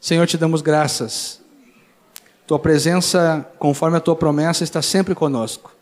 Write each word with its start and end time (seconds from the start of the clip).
Senhor, 0.00 0.26
te 0.26 0.38
damos 0.38 0.62
graças. 0.62 1.42
Tua 2.46 2.58
presença, 2.58 3.46
conforme 3.58 3.98
a 3.98 4.00
tua 4.00 4.16
promessa, 4.16 4.64
está 4.64 4.80
sempre 4.80 5.14
conosco. 5.14 5.72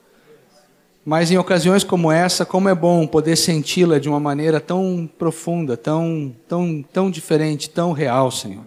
Mas 1.05 1.31
em 1.31 1.39
ocasiões 1.39 1.85
como 1.85 2.11
essa, 2.11 2.45
como 2.45 2.69
é 2.69 2.75
bom 2.75 3.07
poder 3.07 3.37
senti-la 3.37 4.01
de 4.01 4.09
uma 4.09 4.19
maneira 4.19 4.61
tão 4.61 5.09
profunda, 5.17 5.77
tão, 5.77 6.35
tão, 6.49 6.85
tão 6.93 7.11
diferente, 7.11 7.71
tão 7.71 7.93
real, 7.93 8.31
Senhor. 8.33 8.65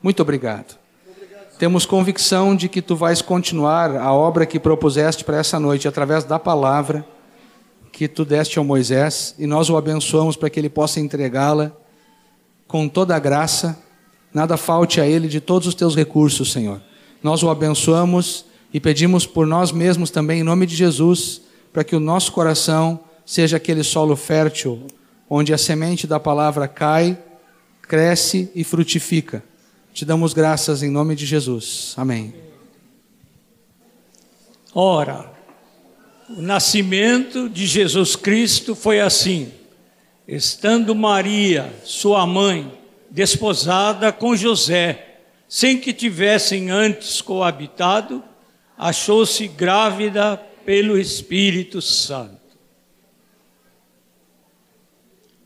Muito 0.00 0.22
obrigado. 0.22 0.78
obrigado 1.04 1.58
Temos 1.58 1.84
convicção 1.84 2.54
de 2.54 2.68
que 2.68 2.80
tu 2.80 2.94
vais 2.94 3.20
continuar 3.20 3.96
a 3.96 4.12
obra 4.12 4.46
que 4.46 4.60
propuseste 4.60 5.24
para 5.24 5.36
essa 5.36 5.58
noite 5.58 5.88
através 5.88 6.22
da 6.22 6.38
palavra 6.38 7.04
que 7.90 8.06
tu 8.06 8.24
deste 8.24 8.56
ao 8.58 8.64
Moisés 8.64 9.34
e 9.36 9.46
nós 9.46 9.68
o 9.68 9.76
abençoamos 9.76 10.36
para 10.36 10.48
que 10.48 10.60
ele 10.60 10.70
possa 10.70 11.00
entregá-la 11.00 11.72
com 12.66 12.88
toda 12.88 13.14
a 13.14 13.18
graça, 13.18 13.78
nada 14.32 14.56
falte 14.56 15.00
a 15.00 15.06
ele 15.06 15.28
de 15.28 15.40
todos 15.40 15.68
os 15.68 15.74
teus 15.74 15.94
recursos, 15.94 16.52
Senhor. 16.52 16.80
Nós 17.22 17.42
o 17.42 17.50
abençoamos 17.50 18.44
e 18.72 18.80
pedimos 18.80 19.26
por 19.26 19.46
nós 19.46 19.70
mesmos 19.70 20.10
também, 20.10 20.40
em 20.40 20.44
nome 20.44 20.66
de 20.66 20.74
Jesus, 20.74 21.42
para 21.72 21.84
que 21.84 21.94
o 21.94 22.00
nosso 22.00 22.32
coração 22.32 23.00
seja 23.24 23.56
aquele 23.56 23.82
solo 23.82 24.16
fértil, 24.16 24.86
onde 25.28 25.52
a 25.52 25.58
semente 25.58 26.06
da 26.06 26.18
palavra 26.18 26.66
cai, 26.66 27.18
cresce 27.82 28.50
e 28.54 28.64
frutifica. 28.64 29.42
Te 29.92 30.04
damos 30.04 30.32
graças 30.32 30.82
em 30.82 30.90
nome 30.90 31.14
de 31.14 31.26
Jesus. 31.26 31.94
Amém. 31.96 32.34
Ora, 34.74 35.30
o 36.30 36.40
nascimento 36.40 37.48
de 37.48 37.66
Jesus 37.66 38.16
Cristo 38.16 38.74
foi 38.74 39.00
assim: 39.00 39.52
estando 40.26 40.94
Maria, 40.94 41.72
sua 41.84 42.26
mãe, 42.26 42.72
desposada 43.12 44.10
com 44.10 44.34
José, 44.34 45.18
sem 45.46 45.78
que 45.78 45.92
tivessem 45.92 46.70
antes 46.70 47.20
coabitado, 47.20 48.24
achou-se 48.76 49.46
grávida 49.48 50.38
pelo 50.64 50.98
Espírito 50.98 51.82
Santo. 51.82 52.40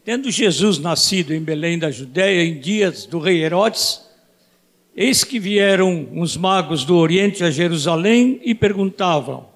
Tendo 0.04 0.30
Jesus 0.30 0.78
nascido 0.78 1.34
em 1.34 1.40
Belém 1.40 1.76
da 1.76 1.90
Judéia 1.90 2.44
em 2.44 2.60
dias 2.60 3.04
do 3.04 3.18
rei 3.18 3.42
Herodes, 3.42 4.00
eis 4.94 5.24
que 5.24 5.40
vieram 5.40 6.08
uns 6.12 6.36
magos 6.36 6.84
do 6.84 6.96
Oriente 6.96 7.42
a 7.42 7.50
Jerusalém 7.50 8.40
e 8.44 8.54
perguntavam: 8.54 9.48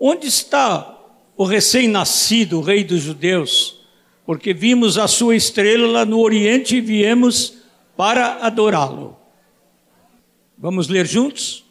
Onde 0.00 0.26
está 0.26 0.98
o 1.36 1.44
recém-nascido 1.44 2.62
rei 2.62 2.82
dos 2.82 3.02
judeus? 3.02 3.81
Porque 4.24 4.54
vimos 4.54 4.98
a 4.98 5.08
sua 5.08 5.34
estrela 5.34 6.04
no 6.04 6.20
Oriente 6.20 6.76
e 6.76 6.80
viemos 6.80 7.54
para 7.96 8.44
adorá-lo. 8.44 9.16
Vamos 10.56 10.88
ler 10.88 11.06
juntos? 11.06 11.64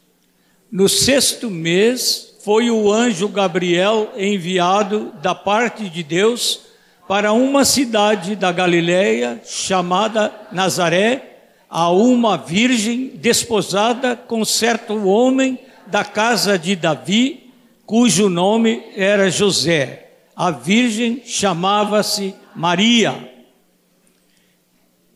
No 0.71 0.89
sexto 0.89 1.49
mês 1.49 2.35
foi 2.43 2.71
o 2.71 2.91
anjo 2.91 3.27
Gabriel 3.27 4.11
enviado 4.17 5.13
da 5.21 5.35
parte 5.35 5.89
de 5.89 6.03
Deus 6.03 6.61
para 7.07 7.33
uma 7.33 7.65
cidade 7.65 8.35
da 8.35 8.51
Galiléia 8.51 9.41
chamada 9.45 10.33
Nazaré, 10.51 11.27
a 11.69 11.89
uma 11.89 12.37
virgem 12.37 13.11
desposada 13.15 14.15
com 14.15 14.43
certo 14.43 15.05
homem 15.05 15.59
da 15.87 16.03
casa 16.03 16.57
de 16.57 16.75
Davi, 16.75 17.51
cujo 17.85 18.29
nome 18.29 18.83
era 18.95 19.29
José. 19.29 20.09
A 20.35 20.51
virgem 20.51 21.21
chamava-se 21.25 22.33
Maria. 22.55 23.29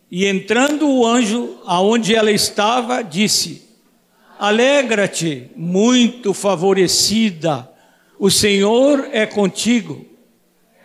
E 0.09 0.25
entrando 0.25 0.89
o 0.89 1.05
anjo 1.05 1.59
aonde 1.65 2.15
ela 2.15 2.31
estava, 2.31 3.01
disse: 3.01 3.63
Alegra-te, 4.39 5.49
muito 5.55 6.33
favorecida, 6.33 7.69
o 8.19 8.29
Senhor 8.29 9.09
é 9.11 9.25
contigo. 9.25 10.05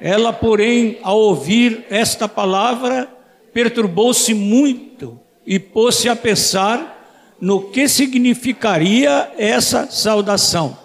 Ela, 0.00 0.32
porém, 0.32 0.98
ao 1.02 1.18
ouvir 1.18 1.84
esta 1.90 2.26
palavra, 2.28 3.08
perturbou-se 3.52 4.32
muito 4.32 5.20
e 5.46 5.58
pôs-se 5.58 6.08
a 6.08 6.16
pensar 6.16 7.36
no 7.40 7.70
que 7.70 7.88
significaria 7.88 9.32
essa 9.36 9.90
saudação. 9.90 10.78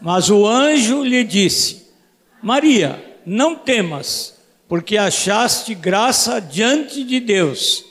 Mas 0.00 0.30
o 0.30 0.46
anjo 0.46 1.02
lhe 1.02 1.22
disse: 1.24 1.88
Maria, 2.42 3.09
não 3.32 3.54
temas, 3.54 4.34
porque 4.66 4.96
achaste 4.96 5.72
graça 5.72 6.40
diante 6.40 7.04
de 7.04 7.20
Deus. 7.20 7.84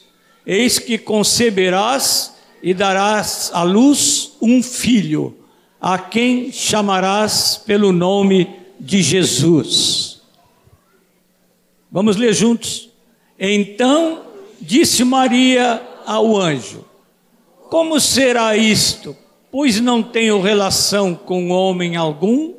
Eis 0.45 0.77
que 0.77 0.97
conceberás 0.97 2.35
e 2.61 2.73
darás 2.73 3.49
à 3.53 3.63
luz 3.63 4.33
um 4.41 4.61
filho, 4.61 5.37
a 5.79 5.97
quem 5.97 6.51
chamarás 6.51 7.55
pelo 7.65 7.93
nome 7.93 8.53
de 8.77 9.01
Jesus. 9.01 10.21
Vamos 11.89 12.17
ler 12.17 12.33
juntos. 12.33 12.89
Então 13.39 14.23
disse 14.59 15.05
Maria 15.05 15.81
ao 16.05 16.35
anjo: 16.35 16.83
Como 17.69 17.97
será 18.01 18.57
isto? 18.57 19.15
Pois 19.49 19.79
não 19.79 20.03
tenho 20.03 20.41
relação 20.41 21.15
com 21.15 21.49
homem 21.49 21.95
algum. 21.95 22.55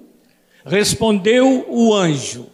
Respondeu 0.64 1.66
o 1.68 1.92
anjo: 1.92 2.46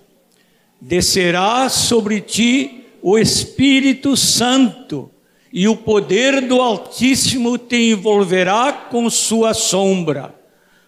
Descerá 0.88 1.68
sobre 1.68 2.20
ti 2.20 2.84
o 3.02 3.18
Espírito 3.18 4.16
Santo, 4.16 5.10
e 5.52 5.66
o 5.66 5.74
poder 5.74 6.42
do 6.42 6.60
Altíssimo 6.60 7.58
te 7.58 7.90
envolverá 7.90 8.72
com 8.72 9.10
sua 9.10 9.52
sombra. 9.52 10.32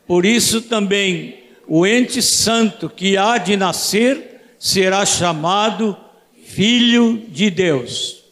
Por 0.07 0.25
isso 0.25 0.63
também 0.63 1.41
o 1.67 1.85
ente 1.85 2.23
santo 2.23 2.89
que 2.89 3.17
há 3.17 3.39
de 3.39 3.57
nascer 3.57 4.55
será 4.57 5.05
chamado 5.05 5.97
Filho 6.45 7.25
de 7.27 7.51
Deus. 7.51 8.23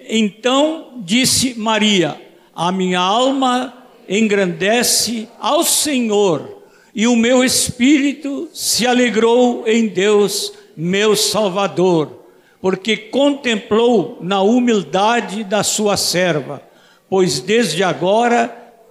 Então 0.00 0.94
disse 0.96 1.54
Maria: 1.56 2.20
A 2.52 2.72
minha 2.72 2.98
alma 2.98 3.72
engrandece 4.08 5.28
ao 5.38 5.62
Senhor 5.62 6.57
e 6.98 7.06
o 7.06 7.14
meu 7.14 7.44
espírito 7.44 8.48
se 8.52 8.84
alegrou 8.84 9.62
em 9.68 9.86
Deus, 9.86 10.52
meu 10.76 11.14
Salvador, 11.14 12.24
porque 12.60 12.96
contemplou 12.96 14.18
na 14.20 14.42
humildade 14.42 15.44
da 15.44 15.62
sua 15.62 15.96
serva, 15.96 16.60
pois 17.08 17.38
desde 17.38 17.84
agora 17.84 18.48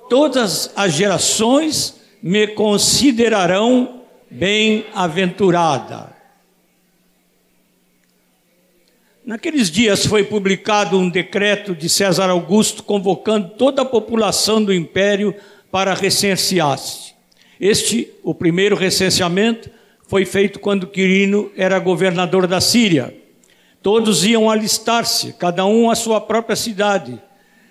todas 0.10 0.72
as 0.74 0.94
gerações 0.94 2.00
me 2.24 2.48
considerarão 2.48 4.04
bem-aventurada. 4.32 6.16
Naqueles 9.26 9.70
dias 9.70 10.06
foi 10.06 10.24
publicado 10.24 10.98
um 10.98 11.10
decreto 11.10 11.76
de 11.76 11.90
César 11.90 12.30
Augusto 12.30 12.84
convocando 12.84 13.50
toda 13.58 13.82
a 13.82 13.86
população 13.86 14.64
do 14.64 14.74
império 14.74 15.36
para 15.70 15.94
recensear-se. 15.94 17.17
Este, 17.60 18.10
o 18.24 18.34
primeiro 18.34 18.76
recenseamento, 18.76 19.70
foi 20.08 20.26
feito 20.26 20.60
quando 20.60 20.88
Quirino 20.88 21.52
era 21.56 21.80
governador 21.80 22.48
da 22.48 22.62
Síria. 22.62 23.14
Todos 23.82 24.26
iam 24.26 24.50
alistar-se, 24.50 25.34
cada 25.34 25.66
um 25.66 25.90
à 25.90 25.96
sua 25.96 26.20
própria 26.22 26.56
cidade. 26.56 27.22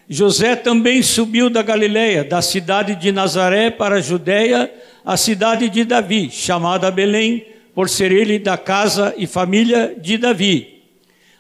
José 0.09 0.55
também 0.55 1.03
subiu 1.03 1.51
da 1.51 1.63
Galiléia, 1.63 2.23
da 2.23 2.41
cidade 2.41 2.95
de 2.95 3.11
Nazaré 3.11 3.71
para 3.71 3.97
a 3.97 4.01
Judéia, 4.01 4.73
a 5.05 5.17
cidade 5.17 5.69
de 5.69 5.85
Davi, 5.85 6.31
chamada 6.31 6.91
Belém, 6.91 7.47
por 7.75 7.89
ser 7.89 8.13
ele 8.13 8.39
da 8.39 8.57
casa 8.57 9.15
e 9.19 9.27
família 9.27 9.95
de 10.01 10.17
Davi, 10.17 10.83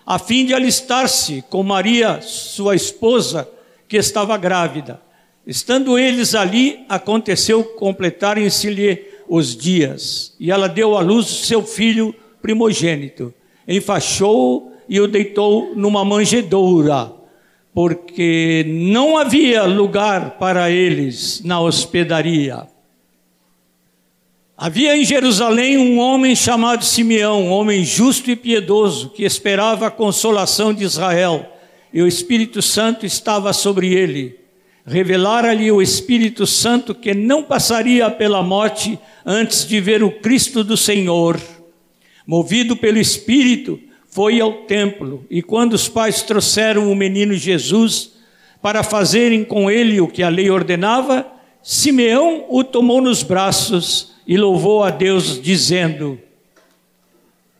a 0.04 0.18
fim 0.18 0.44
de 0.44 0.52
alistar-se 0.52 1.42
com 1.48 1.62
Maria, 1.62 2.20
sua 2.20 2.74
esposa, 2.76 3.48
que 3.88 3.96
estava 3.96 4.36
grávida. 4.36 5.00
Estando 5.46 5.96
eles 5.96 6.34
ali, 6.34 6.84
aconteceu 6.88 7.62
completarem-se-lhe 7.62 9.06
os 9.28 9.56
dias, 9.56 10.34
e 10.40 10.50
ela 10.50 10.68
deu 10.68 10.96
à 10.96 11.00
luz 11.00 11.26
seu 11.26 11.62
filho 11.62 12.12
primogênito, 12.42 13.32
enfaixou-o 13.66 14.72
e 14.88 15.00
o 15.00 15.06
deitou 15.06 15.72
numa 15.76 16.04
manjedoura, 16.04 17.12
porque 17.72 18.64
não 18.66 19.16
havia 19.16 19.62
lugar 19.64 20.32
para 20.32 20.68
eles 20.68 21.40
na 21.44 21.60
hospedaria. 21.60 22.66
Havia 24.56 24.96
em 24.96 25.04
Jerusalém 25.04 25.76
um 25.78 25.98
homem 25.98 26.34
chamado 26.34 26.84
Simeão, 26.84 27.44
um 27.44 27.50
homem 27.50 27.84
justo 27.84 28.30
e 28.32 28.34
piedoso, 28.34 29.10
que 29.10 29.22
esperava 29.22 29.86
a 29.86 29.92
consolação 29.92 30.74
de 30.74 30.82
Israel, 30.82 31.46
e 31.92 32.02
o 32.02 32.06
Espírito 32.06 32.60
Santo 32.60 33.06
estava 33.06 33.52
sobre 33.52 33.92
ele 33.92 34.45
revelara-lhe 34.86 35.70
o 35.72 35.82
Espírito 35.82 36.46
Santo 36.46 36.94
que 36.94 37.12
não 37.12 37.42
passaria 37.42 38.08
pela 38.08 38.42
morte 38.42 38.98
antes 39.24 39.66
de 39.66 39.80
ver 39.80 40.02
o 40.02 40.10
Cristo 40.10 40.62
do 40.62 40.76
Senhor. 40.76 41.40
Movido 42.24 42.76
pelo 42.76 42.98
Espírito, 42.98 43.80
foi 44.08 44.40
ao 44.40 44.52
templo, 44.62 45.26
e 45.28 45.42
quando 45.42 45.74
os 45.74 45.90
pais 45.90 46.22
trouxeram 46.22 46.90
o 46.90 46.96
menino 46.96 47.34
Jesus 47.34 48.12
para 48.62 48.82
fazerem 48.82 49.44
com 49.44 49.70
ele 49.70 50.00
o 50.00 50.08
que 50.08 50.22
a 50.22 50.30
lei 50.30 50.48
ordenava, 50.48 51.26
Simeão 51.62 52.46
o 52.48 52.64
tomou 52.64 53.02
nos 53.02 53.22
braços 53.22 54.14
e 54.26 54.38
louvou 54.38 54.82
a 54.82 54.88
Deus, 54.90 55.38
dizendo: 55.42 56.18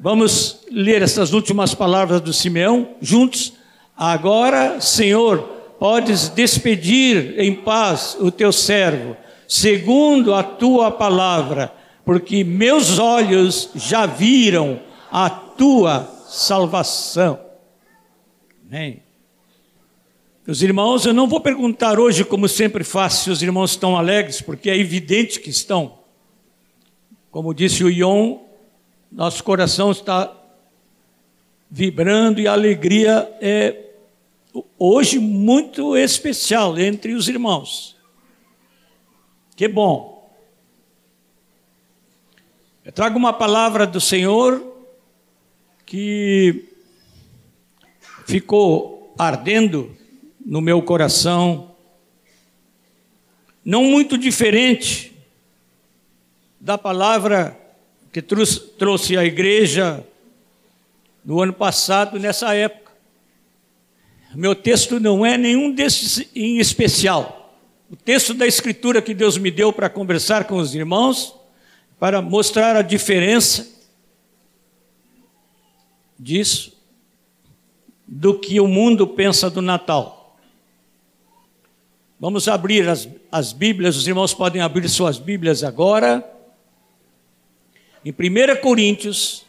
Vamos 0.00 0.60
ler 0.70 1.02
essas 1.02 1.34
últimas 1.34 1.74
palavras 1.74 2.22
do 2.22 2.32
Simeão 2.32 2.88
juntos? 3.02 3.52
Agora, 3.94 4.80
Senhor, 4.80 5.55
podes 5.78 6.28
despedir 6.28 7.38
em 7.38 7.54
paz 7.54 8.16
o 8.20 8.30
teu 8.30 8.52
servo, 8.52 9.16
segundo 9.46 10.34
a 10.34 10.42
tua 10.42 10.90
palavra, 10.90 11.72
porque 12.04 12.44
meus 12.44 12.98
olhos 12.98 13.70
já 13.74 14.06
viram 14.06 14.80
a 15.10 15.28
tua 15.28 16.08
salvação. 16.28 17.40
Amém. 18.66 19.02
Meus 20.46 20.62
irmãos, 20.62 21.04
eu 21.04 21.12
não 21.12 21.26
vou 21.26 21.40
perguntar 21.40 21.98
hoje, 21.98 22.24
como 22.24 22.48
sempre 22.48 22.84
faço, 22.84 23.24
se 23.24 23.30
os 23.30 23.42
irmãos 23.42 23.72
estão 23.72 23.96
alegres, 23.96 24.40
porque 24.40 24.70
é 24.70 24.76
evidente 24.76 25.40
que 25.40 25.50
estão. 25.50 25.98
Como 27.30 27.52
disse 27.52 27.82
o 27.82 27.90
Ion, 27.90 28.38
nosso 29.10 29.42
coração 29.42 29.90
está 29.90 30.32
vibrando 31.70 32.40
e 32.40 32.46
a 32.46 32.52
alegria 32.52 33.28
é 33.40 33.85
hoje 34.78 35.18
muito 35.18 35.96
especial 35.96 36.78
entre 36.78 37.14
os 37.14 37.28
irmãos. 37.28 37.96
Que 39.56 39.66
bom. 39.66 40.30
Eu 42.84 42.92
trago 42.92 43.18
uma 43.18 43.32
palavra 43.32 43.86
do 43.86 44.00
Senhor 44.00 44.74
que 45.84 46.68
ficou 48.26 49.14
ardendo 49.18 49.96
no 50.44 50.60
meu 50.60 50.80
coração, 50.82 51.74
não 53.64 53.82
muito 53.84 54.16
diferente 54.16 55.12
da 56.60 56.78
palavra 56.78 57.58
que 58.12 58.22
trouxe 58.22 59.16
a 59.16 59.24
igreja 59.24 60.06
no 61.24 61.42
ano 61.42 61.52
passado, 61.52 62.18
nessa 62.18 62.54
época. 62.54 62.85
Meu 64.36 64.54
texto 64.54 65.00
não 65.00 65.24
é 65.24 65.38
nenhum 65.38 65.72
desses 65.72 66.28
em 66.34 66.58
especial. 66.58 67.58
O 67.90 67.96
texto 67.96 68.34
da 68.34 68.46
Escritura 68.46 69.00
que 69.00 69.14
Deus 69.14 69.38
me 69.38 69.50
deu 69.50 69.72
para 69.72 69.88
conversar 69.88 70.44
com 70.44 70.56
os 70.58 70.74
irmãos, 70.74 71.34
para 71.98 72.20
mostrar 72.20 72.76
a 72.76 72.82
diferença 72.82 73.66
disso, 76.18 76.76
do 78.06 78.38
que 78.38 78.60
o 78.60 78.68
mundo 78.68 79.06
pensa 79.06 79.48
do 79.48 79.62
Natal. 79.62 80.36
Vamos 82.20 82.46
abrir 82.46 82.86
as, 82.90 83.08
as 83.32 83.54
Bíblias, 83.54 83.96
os 83.96 84.06
irmãos 84.06 84.34
podem 84.34 84.60
abrir 84.60 84.86
suas 84.90 85.18
Bíblias 85.18 85.64
agora. 85.64 86.22
Em 88.04 88.10
1 88.10 88.60
Coríntios, 88.60 89.46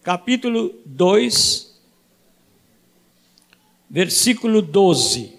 capítulo 0.00 0.72
2, 0.86 1.67
versículo 3.88 4.60
12. 4.60 5.38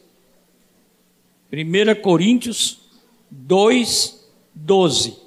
1 1.52 2.02
Coríntios 2.02 2.80
2, 3.30 4.28
12. 4.54 5.18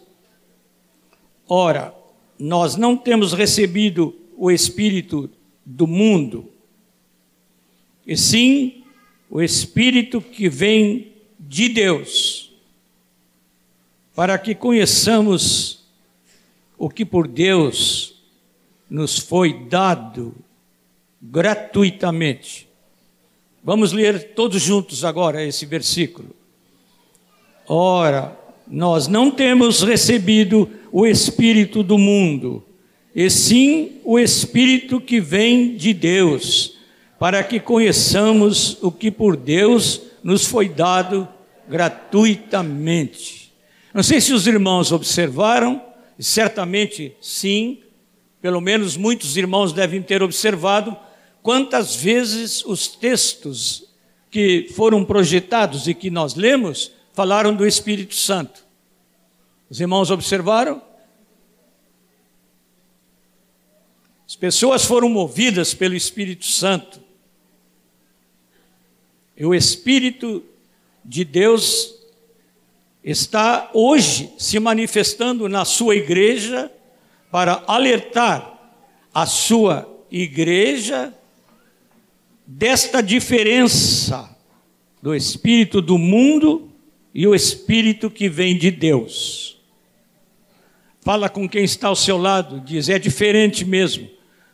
Ora, 1.48 1.94
nós 2.38 2.76
não 2.76 2.96
temos 2.96 3.32
recebido 3.32 4.16
o 4.36 4.50
Espírito 4.50 5.30
do 5.64 5.86
mundo, 5.86 6.50
e 8.06 8.16
sim 8.16 8.82
o 9.30 9.40
Espírito 9.40 10.20
que 10.20 10.48
vem 10.48 11.12
de 11.38 11.68
Deus, 11.68 12.52
para 14.14 14.36
que 14.38 14.54
conheçamos 14.54 15.84
o 16.76 16.88
que 16.90 17.04
por 17.04 17.28
Deus 17.28 18.20
nos 18.90 19.18
foi 19.18 19.66
dado 19.68 20.34
gratuitamente. 21.20 22.68
Vamos 23.64 23.92
ler 23.92 24.34
todos 24.34 24.60
juntos 24.60 25.04
agora 25.04 25.44
esse 25.44 25.64
versículo. 25.64 26.30
Ora, 27.68 28.36
nós 28.66 29.06
não 29.06 29.30
temos 29.30 29.82
recebido 29.82 30.68
o 30.90 31.06
Espírito 31.06 31.82
do 31.82 31.96
mundo, 31.96 32.64
e 33.14 33.30
sim 33.30 34.00
o 34.04 34.18
Espírito 34.18 35.00
que 35.00 35.20
vem 35.20 35.76
de 35.76 35.94
Deus 35.94 36.76
para 37.18 37.44
que 37.44 37.60
conheçamos 37.60 38.82
o 38.82 38.90
que 38.90 39.08
por 39.08 39.36
Deus 39.36 40.02
nos 40.24 40.44
foi 40.44 40.68
dado 40.68 41.28
gratuitamente. 41.68 43.52
Não 43.94 44.02
sei 44.02 44.20
se 44.20 44.32
os 44.32 44.48
irmãos 44.48 44.90
observaram, 44.90 45.80
certamente 46.18 47.14
sim, 47.20 47.78
pelo 48.40 48.60
menos 48.60 48.96
muitos 48.96 49.36
irmãos 49.36 49.72
devem 49.72 50.02
ter 50.02 50.20
observado, 50.20 50.96
quantas 51.42 51.96
vezes 51.96 52.64
os 52.64 52.86
textos 52.88 53.84
que 54.30 54.68
foram 54.74 55.04
projetados 55.04 55.86
e 55.86 55.94
que 55.94 56.10
nós 56.10 56.34
lemos 56.34 56.92
falaram 57.12 57.54
do 57.54 57.66
Espírito 57.66 58.14
Santo. 58.14 58.64
Os 59.68 59.80
irmãos 59.80 60.10
observaram? 60.10 60.80
As 64.26 64.36
pessoas 64.36 64.84
foram 64.84 65.08
movidas 65.08 65.74
pelo 65.74 65.94
Espírito 65.94 66.46
Santo. 66.46 67.02
E 69.36 69.44
o 69.44 69.54
Espírito 69.54 70.42
de 71.04 71.24
Deus 71.24 71.94
está 73.04 73.70
hoje 73.74 74.32
se 74.38 74.58
manifestando 74.60 75.48
na 75.48 75.64
sua 75.64 75.96
igreja 75.96 76.70
para 77.30 77.64
alertar 77.66 78.58
a 79.12 79.26
sua 79.26 79.88
igreja 80.10 81.12
desta 82.46 83.02
diferença 83.02 84.36
do 85.00 85.14
espírito 85.14 85.80
do 85.80 85.98
mundo 85.98 86.70
e 87.14 87.26
o 87.26 87.34
espírito 87.34 88.10
que 88.10 88.28
vem 88.28 88.56
de 88.56 88.70
Deus. 88.70 89.60
Fala 91.00 91.28
com 91.28 91.48
quem 91.48 91.64
está 91.64 91.88
ao 91.88 91.96
seu 91.96 92.16
lado, 92.16 92.60
diz: 92.60 92.88
é 92.88 92.98
diferente 92.98 93.64
mesmo. 93.64 94.08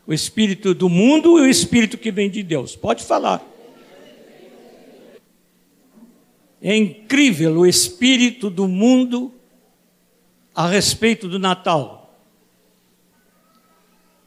O 0.07 0.13
espírito 0.13 0.73
do 0.73 0.89
mundo 0.89 1.39
e 1.39 1.43
o 1.43 1.47
espírito 1.47 1.99
que 1.99 2.11
vem 2.11 2.31
de 2.31 2.43
Deus. 2.43 2.75
Pode 2.75 3.05
falar. 3.05 3.47
É 6.63 6.75
incrível 6.75 7.59
o 7.59 7.67
espírito 7.67 8.49
do 8.49 8.67
mundo 8.67 9.33
a 10.55 10.67
respeito 10.67 11.29
do 11.29 11.39
Natal. 11.39 12.19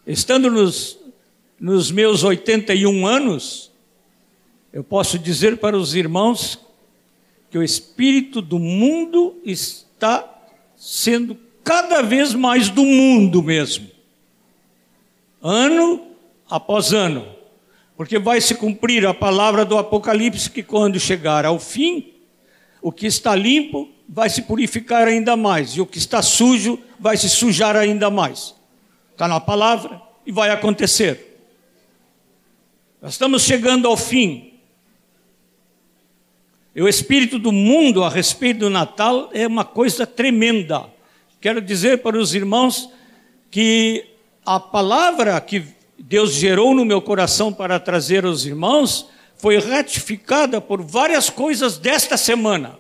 Estando 0.06 0.50
nos, 0.50 0.98
nos 1.62 1.92
meus 1.92 2.24
81 2.24 3.06
anos, 3.06 3.72
eu 4.74 4.84
posso 4.84 5.20
dizer 5.20 5.58
para 5.58 5.78
os 5.78 5.94
irmãos 5.94 6.60
que 7.52 7.58
o 7.58 7.62
espírito 7.62 8.42
do 8.42 8.58
mundo 8.58 9.40
está 9.46 10.28
sendo 10.76 11.38
cada 11.64 12.02
vez 12.02 12.34
mais 12.34 12.68
do 12.68 12.84
mundo 12.84 13.44
mesmo, 13.44 13.88
ano 15.40 16.02
após 16.50 16.94
ano, 16.94 17.28
porque 17.96 18.18
vai 18.18 18.42
se 18.42 18.56
cumprir 18.56 19.06
a 19.06 19.14
palavra 19.14 19.64
do 19.64 19.78
Apocalipse 19.78 20.50
que 20.50 20.64
quando 20.64 21.00
chegar 21.00 21.46
ao 21.46 21.60
fim, 21.60 22.12
o 22.82 22.92
que 22.92 23.06
está 23.06 23.36
limpo 23.36 23.88
vai 24.10 24.32
se 24.32 24.42
purificar 24.42 25.08
ainda 25.08 25.38
mais, 25.38 25.76
e 25.76 25.82
o 25.82 25.86
que 25.86 26.00
está 26.00 26.24
sujo 26.24 26.80
vai 27.00 27.16
se 27.18 27.30
sujar 27.30 27.76
ainda 27.76 28.10
mais. 28.10 28.56
Está 29.12 29.28
na 29.28 29.40
palavra 29.40 30.02
e 30.26 30.32
vai 30.32 30.50
acontecer. 30.50 31.31
Nós 33.02 33.14
estamos 33.14 33.42
chegando 33.42 33.88
ao 33.88 33.98
fim. 33.98 34.60
E 36.76 36.84
o 36.84 36.88
espírito 36.88 37.40
do 37.40 37.52
mundo 37.52 38.04
a 38.04 38.10
respeito 38.10 38.60
do 38.60 38.70
Natal 38.70 39.32
é 39.34 39.48
uma 39.48 39.66
coisa 39.66 40.06
tremenda. 40.06 40.86
Quero 41.42 41.60
dizer 41.60 42.04
para 42.04 42.16
os 42.16 42.36
irmãos 42.36 42.92
que 43.50 44.06
a 44.46 44.60
palavra 44.60 45.42
que 45.42 45.66
Deus 45.98 46.34
gerou 46.34 46.76
no 46.76 46.86
meu 46.86 47.02
coração 47.02 47.52
para 47.52 47.80
trazer 47.80 48.24
aos 48.24 48.46
irmãos 48.46 49.10
foi 49.36 49.58
ratificada 49.58 50.62
por 50.62 50.84
várias 50.84 51.28
coisas 51.28 51.80
desta 51.80 52.16
semana. 52.18 52.78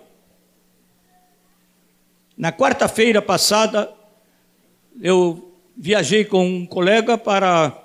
Na 2.38 2.51
quarta-feira 2.51 3.24
passada, 3.24 3.92
eu 5.01 5.51
viajei 5.75 6.24
com 6.24 6.46
um 6.46 6.66
colega 6.68 7.18
para 7.18 7.75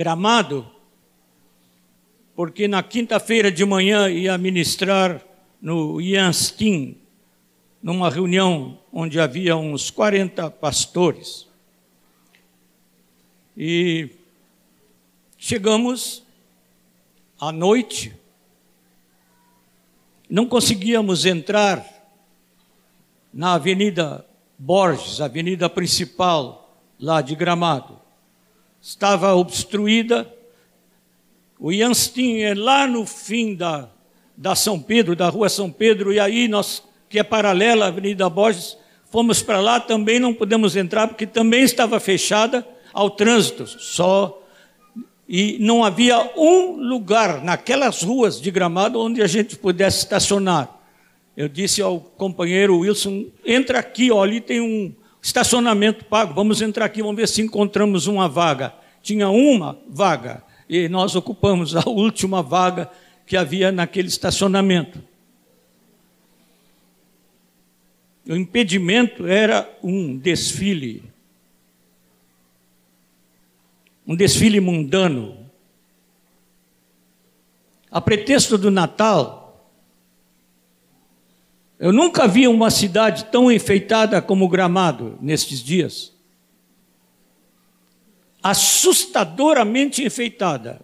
Gramado, 0.00 0.66
porque 2.34 2.66
na 2.66 2.82
quinta-feira 2.82 3.52
de 3.52 3.62
manhã 3.66 4.08
ia 4.08 4.38
ministrar 4.38 5.22
no 5.60 6.00
Ianstin, 6.00 6.96
numa 7.82 8.08
reunião 8.08 8.78
onde 8.90 9.20
havia 9.20 9.58
uns 9.58 9.90
40 9.90 10.50
pastores. 10.52 11.46
E 13.54 14.08
chegamos 15.36 16.22
à 17.38 17.52
noite, 17.52 18.16
não 20.30 20.46
conseguíamos 20.46 21.26
entrar 21.26 21.86
na 23.34 23.52
Avenida 23.52 24.24
Borges, 24.58 25.20
avenida 25.20 25.68
principal 25.68 26.80
lá 26.98 27.20
de 27.20 27.34
Gramado. 27.34 28.00
Estava 28.80 29.34
obstruída. 29.34 30.32
O 31.58 31.72
Janstin 31.72 32.38
é 32.38 32.54
lá 32.54 32.86
no 32.86 33.04
fim 33.04 33.54
da, 33.54 33.88
da 34.36 34.54
São 34.54 34.80
Pedro, 34.80 35.14
da 35.14 35.28
rua 35.28 35.48
São 35.48 35.70
Pedro, 35.70 36.12
e 36.12 36.18
aí 36.18 36.48
nós, 36.48 36.82
que 37.08 37.18
é 37.18 37.22
paralela 37.22 37.84
à 37.84 37.88
Avenida 37.88 38.28
Borges, 38.30 38.78
fomos 39.10 39.42
para 39.42 39.60
lá, 39.60 39.78
também 39.78 40.18
não 40.18 40.32
pudemos 40.32 40.76
entrar, 40.76 41.08
porque 41.08 41.26
também 41.26 41.62
estava 41.62 42.00
fechada 42.00 42.66
ao 42.92 43.10
trânsito, 43.10 43.66
só 43.66 44.40
e 45.32 45.58
não 45.60 45.84
havia 45.84 46.32
um 46.36 46.72
lugar 46.72 47.44
naquelas 47.44 48.02
ruas 48.02 48.40
de 48.40 48.50
Gramado 48.50 48.98
onde 48.98 49.22
a 49.22 49.28
gente 49.28 49.56
pudesse 49.56 49.98
estacionar. 49.98 50.80
Eu 51.36 51.48
disse 51.48 51.80
ao 51.80 52.00
companheiro 52.00 52.80
Wilson: 52.80 53.26
entra 53.46 53.78
aqui, 53.78 54.10
ó, 54.10 54.24
ali 54.24 54.40
tem 54.40 54.60
um 54.60 54.92
estacionamento 55.22 56.04
pago, 56.04 56.34
vamos 56.34 56.60
entrar 56.62 56.84
aqui, 56.84 57.02
vamos 57.02 57.16
ver 57.16 57.28
se 57.28 57.42
encontramos 57.42 58.06
uma 58.06 58.28
vaga. 58.28 58.74
Tinha 59.02 59.28
uma 59.30 59.78
vaga 59.88 60.42
e 60.68 60.88
nós 60.88 61.14
ocupamos 61.16 61.74
a 61.74 61.82
última 61.88 62.42
vaga 62.42 62.90
que 63.26 63.36
havia 63.36 63.70
naquele 63.72 64.08
estacionamento. 64.08 65.02
O 68.28 68.36
impedimento 68.36 69.26
era 69.26 69.68
um 69.82 70.16
desfile 70.16 71.10
um 74.10 74.16
desfile 74.16 74.58
mundano. 74.58 75.48
A 77.88 78.00
pretexto 78.00 78.58
do 78.58 78.68
Natal, 78.68 79.39
eu 81.80 81.92
nunca 81.92 82.28
vi 82.28 82.46
uma 82.46 82.70
cidade 82.70 83.24
tão 83.24 83.50
enfeitada 83.50 84.22
como 84.22 84.48
Gramado 84.48 85.18
nestes 85.20 85.60
dias. 85.60 86.12
Assustadoramente 88.40 90.04
enfeitada. 90.04 90.80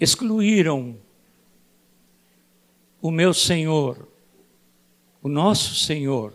Excluíram 0.00 0.96
o 3.00 3.12
meu 3.12 3.32
Senhor, 3.32 4.08
o 5.22 5.28
nosso 5.28 5.76
Senhor, 5.76 6.32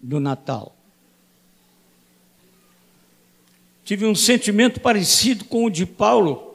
do 0.00 0.18
Natal. 0.18 0.76
tive 3.86 4.04
um 4.04 4.16
sentimento 4.16 4.80
parecido 4.80 5.44
com 5.44 5.64
o 5.64 5.70
de 5.70 5.86
Paulo, 5.86 6.45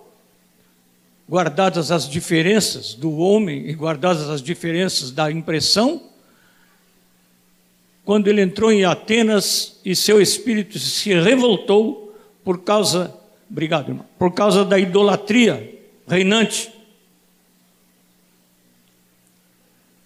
guardadas 1.31 1.91
as 1.91 2.09
diferenças 2.09 2.93
do 2.93 3.17
homem 3.17 3.69
e 3.69 3.73
guardadas 3.73 4.29
as 4.29 4.41
diferenças 4.41 5.11
da 5.11 5.31
impressão, 5.31 6.09
quando 8.03 8.27
ele 8.27 8.41
entrou 8.41 8.69
em 8.69 8.83
Atenas 8.83 9.79
e 9.85 9.95
seu 9.95 10.21
espírito 10.21 10.77
se 10.77 11.13
revoltou 11.13 12.13
por 12.43 12.63
causa, 12.63 13.17
obrigado, 13.49 13.91
irmão, 13.91 14.05
por 14.19 14.33
causa 14.33 14.65
da 14.65 14.77
idolatria 14.77 15.79
reinante. 16.05 16.69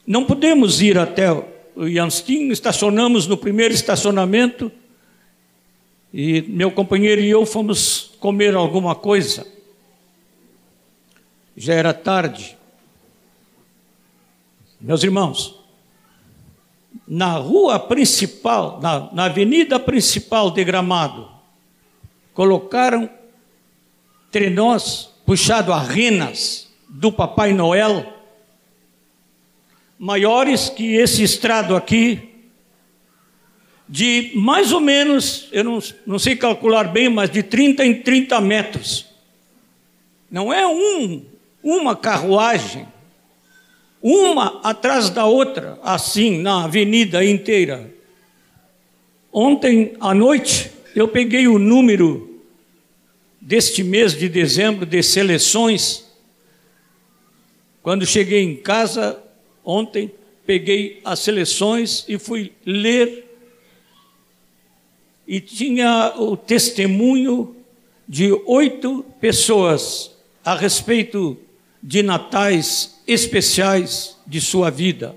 Não 0.06 0.26
podemos 0.26 0.80
ir 0.80 0.96
até 0.96 1.32
o 1.32 1.88
Yanstin, 1.88 2.52
estacionamos 2.52 3.26
no 3.26 3.36
primeiro 3.36 3.74
estacionamento 3.74 4.72
e 6.14 6.44
meu 6.44 6.70
companheiro 6.70 7.20
e 7.20 7.32
eu 7.32 7.48
fomos 7.48 8.12
comer 8.20 8.54
alguma 8.54 8.94
coisa. 8.94 9.55
Já 11.56 11.74
era 11.74 11.94
tarde. 11.94 12.58
Meus 14.80 15.04
irmãos, 15.04 15.60
na 17.08 17.38
rua 17.38 17.80
principal, 17.80 18.80
na, 18.82 19.12
na 19.14 19.26
avenida 19.26 19.80
principal 19.80 20.52
de 20.52 20.64
Gramado, 20.64 21.30
colocaram 22.34 23.10
trenós 24.32 25.10
puxado 25.26 25.72
a 25.72 25.80
renas 25.80 26.70
do 26.90 27.12
Papai 27.12 27.54
Noel, 27.54 28.14
maiores 29.98 30.70
que 30.70 30.96
esse 30.96 31.24
estrado 31.24 31.76
aqui, 31.76 32.30
de 33.88 34.32
mais 34.36 34.72
ou 34.72 34.80
menos, 34.82 35.48
eu 35.52 35.64
não, 35.64 35.80
não 36.06 36.20
sei 36.20 36.36
calcular 36.36 36.86
bem, 36.86 37.08
mas 37.08 37.30
de 37.30 37.44
30 37.44 37.86
em 37.86 38.02
30 38.02 38.42
metros. 38.42 39.06
Não 40.30 40.52
é 40.52 40.68
um, 40.68 41.26
uma 41.66 41.96
carruagem, 41.96 42.88
uma 44.00 44.62
atrás 44.64 45.10
da 45.10 45.26
outra, 45.26 45.80
assim, 45.82 46.38
na 46.38 46.66
avenida 46.66 47.26
inteira. 47.26 47.92
Ontem 49.34 49.96
à 50.00 50.14
noite, 50.14 50.72
eu 50.96 51.08
peguei 51.08 51.48
o 51.48 51.58
número 51.58 52.40
deste 53.42 53.84
mês 53.84 54.16
de 54.16 54.30
dezembro 54.30 54.86
de 54.86 55.02
seleções. 55.02 56.06
Quando 57.82 58.06
cheguei 58.06 58.44
em 58.44 58.56
casa 58.56 59.20
ontem, 59.64 60.12
peguei 60.46 61.02
as 61.04 61.18
seleções 61.18 62.06
e 62.08 62.20
fui 62.20 62.54
ler 62.64 63.26
e 65.28 65.42
tinha 65.42 66.14
o 66.16 66.38
testemunho 66.38 67.56
de 68.08 68.32
oito 68.46 69.04
pessoas 69.20 70.12
a 70.44 70.54
respeito 70.54 71.40
de 71.88 72.02
natais 72.02 73.00
especiais 73.08 74.18
de 74.26 74.42
sua 74.42 74.72
vida. 74.72 75.16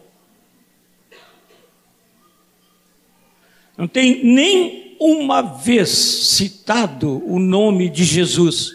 Não 3.75 3.89
tem 3.89 4.23
nem 4.23 4.95
uma 5.01 5.41
vez 5.41 5.89
citado 5.89 7.25
o 7.27 7.39
nome 7.39 7.89
de 7.89 8.05
Jesus. 8.05 8.73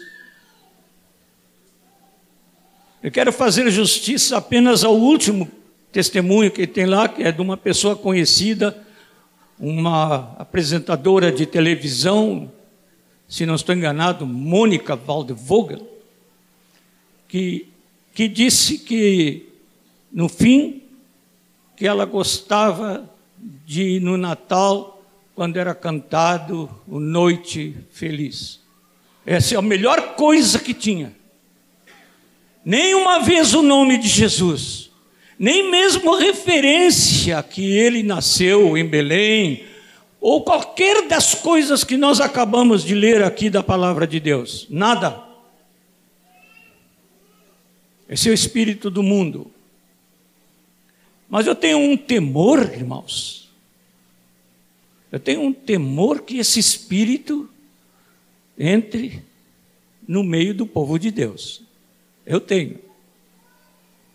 Eu 3.00 3.12
quero 3.12 3.32
fazer 3.32 3.70
justiça 3.70 4.38
apenas 4.38 4.82
ao 4.82 4.96
último 4.96 5.48
testemunho 5.92 6.50
que 6.50 6.66
tem 6.66 6.86
lá, 6.86 7.08
que 7.08 7.22
é 7.22 7.30
de 7.30 7.40
uma 7.40 7.56
pessoa 7.56 7.94
conhecida 7.94 8.84
uma 9.56 10.34
apresentadora 10.36 11.30
de 11.30 11.46
televisão, 11.46 12.50
se 13.28 13.46
não 13.46 13.54
estou 13.54 13.72
enganado, 13.72 14.26
Mônica 14.26 14.96
Waldvogel, 14.96 15.86
que, 17.28 17.72
que 18.14 18.28
disse 18.28 18.78
que, 18.78 19.48
no 20.12 20.28
fim, 20.28 20.82
que 21.76 21.86
ela 21.86 22.04
gostava 22.04 23.10
de, 23.66 24.00
no 24.00 24.16
Natal, 24.16 25.02
quando 25.34 25.56
era 25.56 25.74
cantado 25.74 26.70
o 26.88 27.00
Noite 27.00 27.76
Feliz. 27.90 28.60
Essa 29.26 29.56
é 29.56 29.58
a 29.58 29.62
melhor 29.62 30.14
coisa 30.14 30.58
que 30.58 30.72
tinha. 30.72 31.14
Nem 32.64 32.94
uma 32.94 33.18
vez 33.18 33.52
o 33.52 33.62
nome 33.62 33.98
de 33.98 34.08
Jesus 34.08 34.84
nem 35.38 35.70
mesmo 35.70 36.16
referência 36.16 37.42
que 37.42 37.76
ele 37.76 38.02
nasceu 38.02 38.76
em 38.76 38.86
Belém, 38.86 39.64
ou 40.20 40.42
qualquer 40.42 41.06
das 41.06 41.34
coisas 41.34 41.84
que 41.84 41.96
nós 41.96 42.20
acabamos 42.20 42.84
de 42.84 42.94
ler 42.94 43.22
aqui 43.22 43.50
da 43.50 43.62
palavra 43.62 44.06
de 44.06 44.18
Deus. 44.18 44.66
Nada. 44.70 45.33
Esse 48.08 48.28
é 48.28 48.30
o 48.30 48.34
espírito 48.34 48.90
do 48.90 49.02
mundo. 49.02 49.50
Mas 51.28 51.46
eu 51.46 51.54
tenho 51.54 51.78
um 51.78 51.96
temor, 51.96 52.60
irmãos. 52.60 53.50
Eu 55.10 55.18
tenho 55.18 55.42
um 55.42 55.52
temor 55.52 56.22
que 56.22 56.38
esse 56.38 56.58
espírito 56.58 57.48
entre 58.58 59.22
no 60.06 60.22
meio 60.22 60.54
do 60.54 60.66
povo 60.66 60.98
de 60.98 61.10
Deus. 61.10 61.62
Eu 62.26 62.40
tenho. 62.40 62.78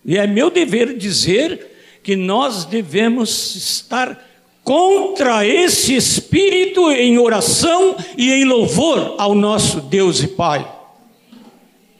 E 0.05 0.17
é 0.17 0.27
meu 0.27 0.49
dever 0.49 0.97
dizer 0.97 1.99
que 2.03 2.15
nós 2.15 2.65
devemos 2.65 3.55
estar 3.55 4.27
contra 4.63 5.45
esse 5.45 5.95
espírito 5.95 6.91
em 6.91 7.17
oração 7.17 7.97
e 8.17 8.31
em 8.31 8.45
louvor 8.45 9.15
ao 9.17 9.33
nosso 9.33 9.81
Deus 9.81 10.21
e 10.21 10.27
Pai 10.27 10.79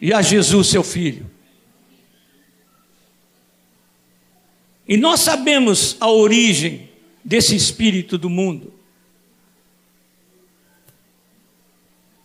e 0.02 0.14
a 0.14 0.22
Jesus, 0.22 0.68
seu 0.68 0.84
Filho. 0.84 1.30
E 4.90 4.98
nós 4.98 5.20
sabemos 5.20 5.96
a 6.00 6.10
origem 6.10 6.90
desse 7.24 7.56
espírito 7.56 8.18
do 8.18 8.28
mundo. 8.28 8.74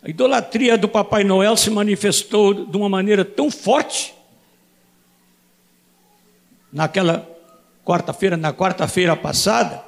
A 0.03 0.09
idolatria 0.09 0.79
do 0.79 0.89
Papai 0.89 1.25
Noel 1.25 1.59
se 1.59 1.69
manifestou 1.69 2.65
de 2.65 2.75
uma 2.75 2.89
maneira 2.89 3.23
tão 3.23 3.51
forte 3.51 4.15
naquela 6.73 7.31
quarta-feira, 7.85 8.35
na 8.35 8.53
quarta-feira 8.53 9.15
passada, 9.15 9.85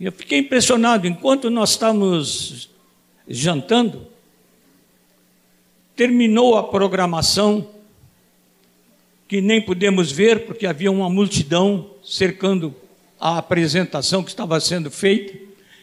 E 0.00 0.04
eu 0.04 0.10
fiquei 0.10 0.40
impressionado, 0.40 1.06
enquanto 1.06 1.48
nós 1.48 1.70
estávamos 1.70 2.68
jantando, 3.28 4.08
terminou 5.94 6.56
a 6.56 6.64
programação, 6.64 7.71
que 9.32 9.40
nem 9.40 9.62
pudemos 9.62 10.12
ver, 10.12 10.44
porque 10.44 10.66
havia 10.66 10.92
uma 10.92 11.08
multidão 11.08 11.92
cercando 12.04 12.76
a 13.18 13.38
apresentação 13.38 14.22
que 14.22 14.28
estava 14.28 14.60
sendo 14.60 14.90
feita, 14.90 15.32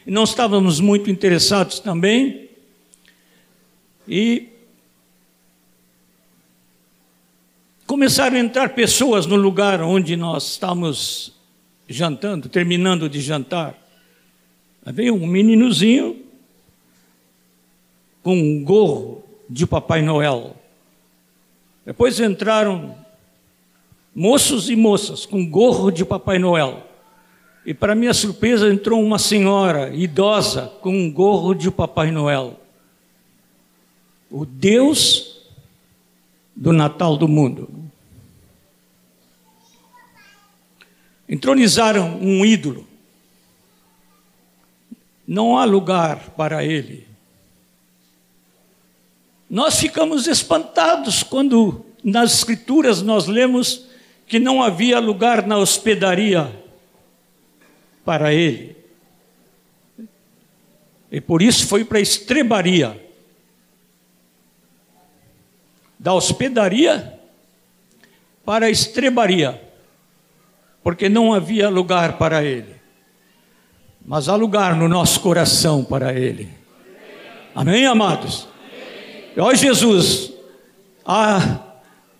e 0.06 0.10
não 0.12 0.22
estávamos 0.22 0.78
muito 0.78 1.10
interessados 1.10 1.80
também. 1.80 2.48
E 4.06 4.50
começaram 7.88 8.36
a 8.36 8.38
entrar 8.38 8.68
pessoas 8.68 9.26
no 9.26 9.34
lugar 9.34 9.82
onde 9.82 10.14
nós 10.14 10.52
estávamos 10.52 11.32
jantando, 11.88 12.48
terminando 12.48 13.08
de 13.08 13.20
jantar. 13.20 13.76
Aí 14.86 14.92
veio 14.92 15.14
um 15.16 15.26
meninozinho 15.26 16.24
com 18.22 18.36
um 18.36 18.62
gorro 18.62 19.24
de 19.48 19.66
Papai 19.66 20.02
Noel. 20.02 20.54
Depois 21.84 22.20
entraram 22.20 23.09
moços 24.14 24.68
e 24.68 24.76
moças 24.76 25.24
com 25.24 25.48
gorro 25.48 25.90
de 25.90 26.04
Papai 26.04 26.38
Noel. 26.38 26.86
E 27.64 27.74
para 27.74 27.94
minha 27.94 28.14
surpresa 28.14 28.72
entrou 28.72 29.02
uma 29.02 29.18
senhora 29.18 29.94
idosa 29.94 30.72
com 30.80 30.90
um 30.90 31.12
gorro 31.12 31.54
de 31.54 31.70
Papai 31.70 32.10
Noel. 32.10 32.58
O 34.30 34.46
Deus 34.46 35.42
do 36.54 36.72
Natal 36.72 37.16
do 37.16 37.28
mundo. 37.28 37.68
Entronizaram 41.28 42.18
um 42.20 42.44
ídolo. 42.44 42.86
Não 45.26 45.56
há 45.56 45.64
lugar 45.64 46.30
para 46.30 46.64
ele. 46.64 47.06
Nós 49.48 49.78
ficamos 49.78 50.26
espantados 50.26 51.22
quando 51.22 51.84
nas 52.02 52.34
Escrituras 52.34 53.02
nós 53.02 53.26
lemos 53.26 53.89
que 54.30 54.38
não 54.38 54.62
havia 54.62 55.00
lugar 55.00 55.44
na 55.44 55.58
hospedaria 55.58 56.48
para 58.04 58.32
ele. 58.32 58.76
E 61.10 61.20
por 61.20 61.42
isso 61.42 61.66
foi 61.66 61.84
para 61.84 61.98
a 61.98 62.00
estrebaria. 62.00 63.10
Da 65.98 66.14
hospedaria 66.14 67.18
para 68.44 68.66
a 68.66 68.70
estrebaria 68.70 69.60
porque 70.80 71.08
não 71.08 71.34
havia 71.34 71.68
lugar 71.68 72.16
para 72.16 72.44
ele. 72.44 72.76
Mas 74.06 74.28
há 74.28 74.36
lugar 74.36 74.76
no 74.76 74.86
nosso 74.86 75.18
coração 75.18 75.82
para 75.82 76.14
ele. 76.14 76.48
Amém, 77.52 77.84
amados? 77.84 78.46
Ó 79.36 79.52
Jesus, 79.54 80.32
ah, 81.04 81.69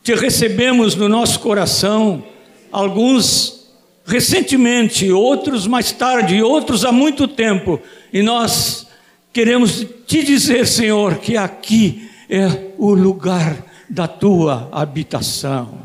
te 0.02 0.14
recebemos 0.14 0.94
no 0.94 1.08
nosso 1.08 1.40
coração, 1.40 2.24
alguns 2.72 3.68
recentemente, 4.04 5.10
outros 5.12 5.66
mais 5.66 5.92
tarde, 5.92 6.42
outros 6.42 6.84
há 6.84 6.90
muito 6.90 7.28
tempo, 7.28 7.80
e 8.12 8.22
nós 8.22 8.86
queremos 9.32 9.86
te 10.06 10.24
dizer, 10.24 10.66
Senhor, 10.66 11.18
que 11.18 11.36
aqui 11.36 12.10
é 12.28 12.72
o 12.78 12.92
lugar 12.94 13.64
da 13.88 14.08
tua 14.08 14.68
habitação. 14.72 15.80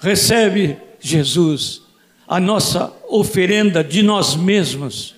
Recebe 0.00 0.76
Jesus, 0.98 1.82
a 2.26 2.40
nossa 2.40 2.92
oferenda 3.08 3.82
de 3.82 4.02
nós 4.02 4.34
mesmos. 4.34 5.14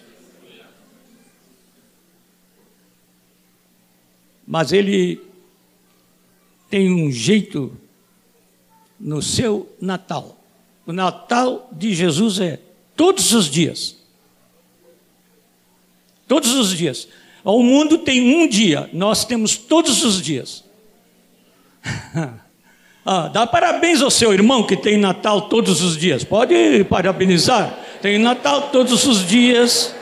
Mas 4.46 4.72
ele 4.72 5.20
tem 6.72 6.90
um 6.90 7.12
jeito 7.12 7.70
no 8.98 9.20
seu 9.20 9.70
Natal. 9.78 10.42
O 10.86 10.92
Natal 10.92 11.68
de 11.70 11.94
Jesus 11.94 12.40
é 12.40 12.58
todos 12.96 13.34
os 13.34 13.50
dias. 13.50 13.98
Todos 16.26 16.54
os 16.54 16.74
dias. 16.74 17.08
O 17.44 17.62
mundo 17.62 17.98
tem 17.98 18.36
um 18.36 18.48
dia, 18.48 18.88
nós 18.90 19.26
temos 19.26 19.54
todos 19.54 20.02
os 20.02 20.22
dias. 20.22 20.64
Ah, 23.04 23.26
dá 23.26 23.44
parabéns 23.44 24.00
ao 24.00 24.12
seu 24.12 24.32
irmão 24.32 24.64
que 24.64 24.76
tem 24.76 24.96
Natal 24.96 25.48
todos 25.48 25.82
os 25.82 25.96
dias. 25.96 26.22
Pode 26.22 26.84
parabenizar. 26.84 27.76
Tem 28.00 28.16
Natal 28.16 28.70
todos 28.70 29.04
os 29.04 29.26
dias. 29.26 29.92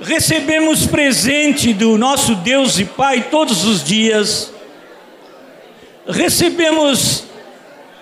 Recebemos 0.00 0.86
presente 0.86 1.72
do 1.72 1.98
nosso 1.98 2.34
Deus 2.36 2.78
e 2.78 2.84
Pai 2.84 3.28
todos 3.30 3.64
os 3.64 3.84
dias. 3.84 4.52
Recebemos 6.06 7.24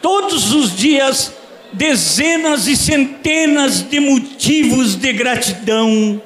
todos 0.00 0.52
os 0.52 0.76
dias 0.76 1.32
dezenas 1.72 2.66
e 2.66 2.76
centenas 2.76 3.82
de 3.82 4.00
motivos 4.00 4.96
de 4.96 5.12
gratidão 5.12 6.22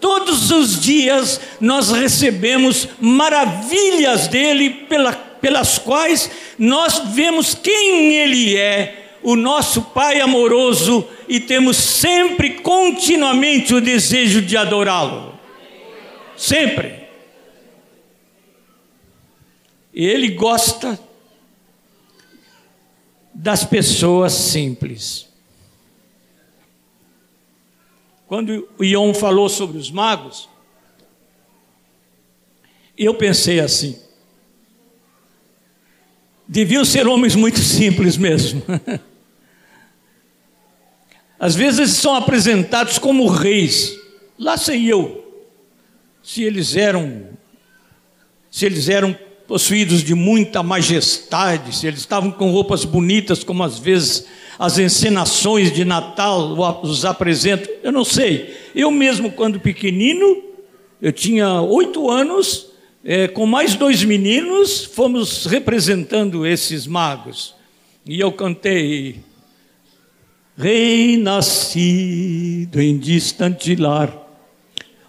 Todos 0.00 0.52
os 0.52 0.80
dias 0.80 1.40
nós 1.60 1.90
recebemos 1.90 2.88
maravilhas 3.00 4.28
dele, 4.28 4.70
pela, 4.70 5.12
pelas 5.12 5.78
quais 5.78 6.30
nós 6.58 7.02
vemos 7.12 7.54
quem 7.54 8.14
ele 8.14 8.56
é, 8.56 9.07
o 9.22 9.36
nosso 9.36 9.82
Pai 9.82 10.20
amoroso, 10.20 11.06
e 11.28 11.40
temos 11.40 11.76
sempre, 11.76 12.60
continuamente, 12.60 13.74
o 13.74 13.80
desejo 13.80 14.40
de 14.42 14.56
adorá-lo. 14.56 15.38
Sempre. 16.36 17.08
Ele 19.92 20.28
gosta 20.30 20.98
das 23.34 23.64
pessoas 23.64 24.32
simples. 24.32 25.28
Quando 28.26 28.68
o 28.78 28.84
Ion 28.84 29.14
falou 29.14 29.48
sobre 29.48 29.78
os 29.78 29.90
magos, 29.90 30.48
eu 32.96 33.14
pensei 33.14 33.58
assim: 33.58 33.98
deviam 36.48 36.84
ser 36.84 37.06
homens 37.06 37.36
muito 37.36 37.58
simples 37.58 38.16
mesmo. 38.16 38.62
Às 41.38 41.54
vezes 41.54 41.90
são 41.92 42.14
apresentados 42.16 42.98
como 42.98 43.28
reis. 43.28 43.96
Lá 44.38 44.56
sei 44.56 44.90
eu 44.90 45.24
se 46.22 46.42
eles 46.42 46.74
eram 46.76 47.28
se 48.50 48.64
eles 48.64 48.88
eram 48.88 49.16
possuídos 49.46 50.02
de 50.02 50.14
muita 50.14 50.62
majestade, 50.62 51.74
se 51.74 51.86
eles 51.86 52.00
estavam 52.00 52.30
com 52.30 52.50
roupas 52.50 52.84
bonitas, 52.84 53.44
como 53.44 53.62
às 53.62 53.78
vezes 53.78 54.26
as 54.58 54.78
encenações 54.78 55.72
de 55.72 55.84
Natal 55.84 56.54
os 56.82 57.04
apresentam, 57.04 57.72
eu 57.82 57.92
não 57.92 58.04
sei. 58.04 58.54
Eu 58.74 58.90
mesmo, 58.90 59.30
quando 59.30 59.60
pequenino, 59.60 60.42
eu 61.00 61.12
tinha 61.12 61.62
oito 61.62 62.10
anos, 62.10 62.67
é, 63.04 63.28
com 63.28 63.46
mais 63.46 63.74
dois 63.74 64.02
meninos, 64.04 64.84
fomos 64.84 65.46
representando 65.46 66.46
esses 66.46 66.86
magos. 66.86 67.54
E 68.04 68.20
eu 68.20 68.32
cantei, 68.32 69.20
Rei 70.56 71.16
nascido 71.16 72.80
em 72.80 72.98
distante 72.98 73.76
lar, 73.76 74.12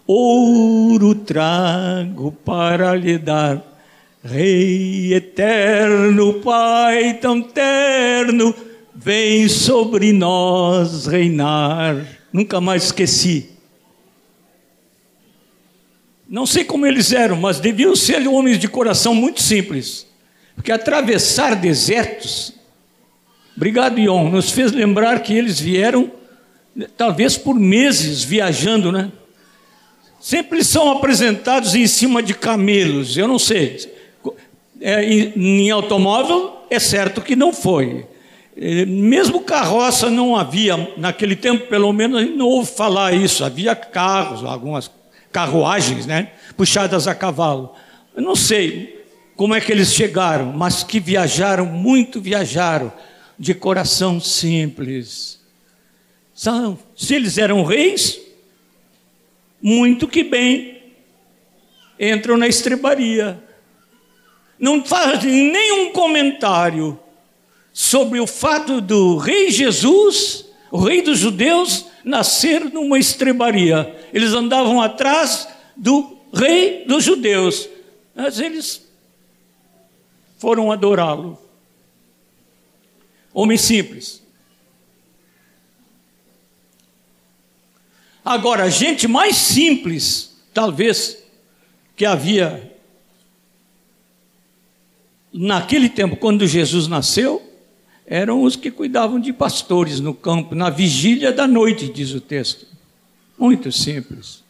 ouro 0.06 1.14
trago 1.14 2.32
para 2.44 2.94
lhe 2.94 3.18
dar. 3.18 3.66
Rei 4.22 5.14
eterno, 5.14 6.34
Pai 6.34 7.14
tão 7.14 7.42
terno, 7.42 8.54
vem 8.94 9.48
sobre 9.48 10.12
nós 10.12 11.06
reinar. 11.06 12.06
Nunca 12.32 12.60
mais 12.60 12.84
esqueci. 12.84 13.59
Não 16.30 16.46
sei 16.46 16.62
como 16.62 16.86
eles 16.86 17.10
eram, 17.10 17.34
mas 17.34 17.58
deviam 17.58 17.96
ser 17.96 18.24
homens 18.28 18.56
de 18.56 18.68
coração 18.68 19.12
muito 19.12 19.42
simples. 19.42 20.06
Porque 20.54 20.70
atravessar 20.70 21.56
desertos, 21.56 22.54
obrigado, 23.56 23.98
Ion, 23.98 24.30
nos 24.30 24.52
fez 24.52 24.70
lembrar 24.70 25.24
que 25.24 25.34
eles 25.34 25.58
vieram, 25.58 26.08
talvez 26.96 27.36
por 27.36 27.58
meses, 27.58 28.22
viajando, 28.22 28.92
né? 28.92 29.10
Sempre 30.20 30.62
são 30.62 30.92
apresentados 30.92 31.74
em 31.74 31.88
cima 31.88 32.22
de 32.22 32.32
camelos, 32.32 33.16
eu 33.16 33.26
não 33.26 33.38
sei. 33.38 33.92
É, 34.80 35.02
em, 35.02 35.32
em 35.34 35.70
automóvel, 35.72 36.58
é 36.70 36.78
certo 36.78 37.20
que 37.20 37.34
não 37.34 37.52
foi. 37.52 38.06
Eh, 38.56 38.86
mesmo 38.86 39.40
carroça 39.40 40.08
não 40.08 40.36
havia, 40.36 40.92
naquele 40.96 41.34
tempo, 41.34 41.66
pelo 41.66 41.92
menos, 41.92 42.36
não 42.36 42.46
ouve 42.46 42.70
falar 42.70 43.14
isso. 43.14 43.44
Havia 43.44 43.74
carros, 43.74 44.44
algumas 44.44 44.88
carruagens, 45.32 46.06
né? 46.06 46.32
Puxadas 46.56 47.06
a 47.06 47.14
cavalo. 47.14 47.74
Eu 48.14 48.22
não 48.22 48.34
sei 48.36 49.04
como 49.36 49.54
é 49.54 49.60
que 49.60 49.72
eles 49.72 49.92
chegaram, 49.92 50.52
mas 50.52 50.82
que 50.82 51.00
viajaram, 51.00 51.66
muito 51.66 52.20
viajaram, 52.20 52.92
de 53.38 53.54
coração 53.54 54.20
simples. 54.20 55.40
São, 56.34 56.78
se 56.94 57.14
eles 57.14 57.38
eram 57.38 57.64
reis, 57.64 58.20
muito 59.62 60.06
que 60.06 60.22
bem 60.22 60.82
entram 61.98 62.36
na 62.36 62.48
estrebaria. 62.48 63.42
Não 64.58 64.84
fazem 64.84 65.50
nenhum 65.50 65.92
comentário 65.92 66.98
sobre 67.72 68.20
o 68.20 68.26
fato 68.26 68.80
do 68.80 69.16
rei 69.16 69.50
Jesus, 69.50 70.46
o 70.70 70.78
rei 70.78 71.02
dos 71.02 71.18
judeus, 71.18 71.86
nascer 72.04 72.64
numa 72.72 72.98
estrebaria. 72.98 74.08
Eles 74.12 74.32
andavam 74.32 74.80
atrás 74.80 75.48
do 75.76 76.18
rei 76.32 76.84
dos 76.86 77.04
judeus, 77.04 77.68
mas 78.14 78.40
eles 78.40 78.88
foram 80.38 80.70
adorá-lo. 80.70 81.38
Homem 83.32 83.58
simples. 83.58 84.22
Agora, 88.24 88.64
a 88.64 88.70
gente 88.70 89.08
mais 89.08 89.36
simples, 89.36 90.36
talvez, 90.52 91.22
que 91.96 92.04
havia 92.04 92.70
naquele 95.32 95.88
tempo, 95.88 96.16
quando 96.16 96.46
Jesus 96.46 96.86
nasceu, 96.86 97.49
eram 98.10 98.42
os 98.42 98.56
que 98.56 98.72
cuidavam 98.72 99.20
de 99.20 99.32
pastores 99.32 100.00
no 100.00 100.12
campo, 100.12 100.52
na 100.52 100.68
vigília 100.68 101.30
da 101.30 101.46
noite, 101.46 101.88
diz 101.88 102.12
o 102.12 102.20
texto. 102.20 102.66
Muito 103.38 103.70
simples. 103.70 104.42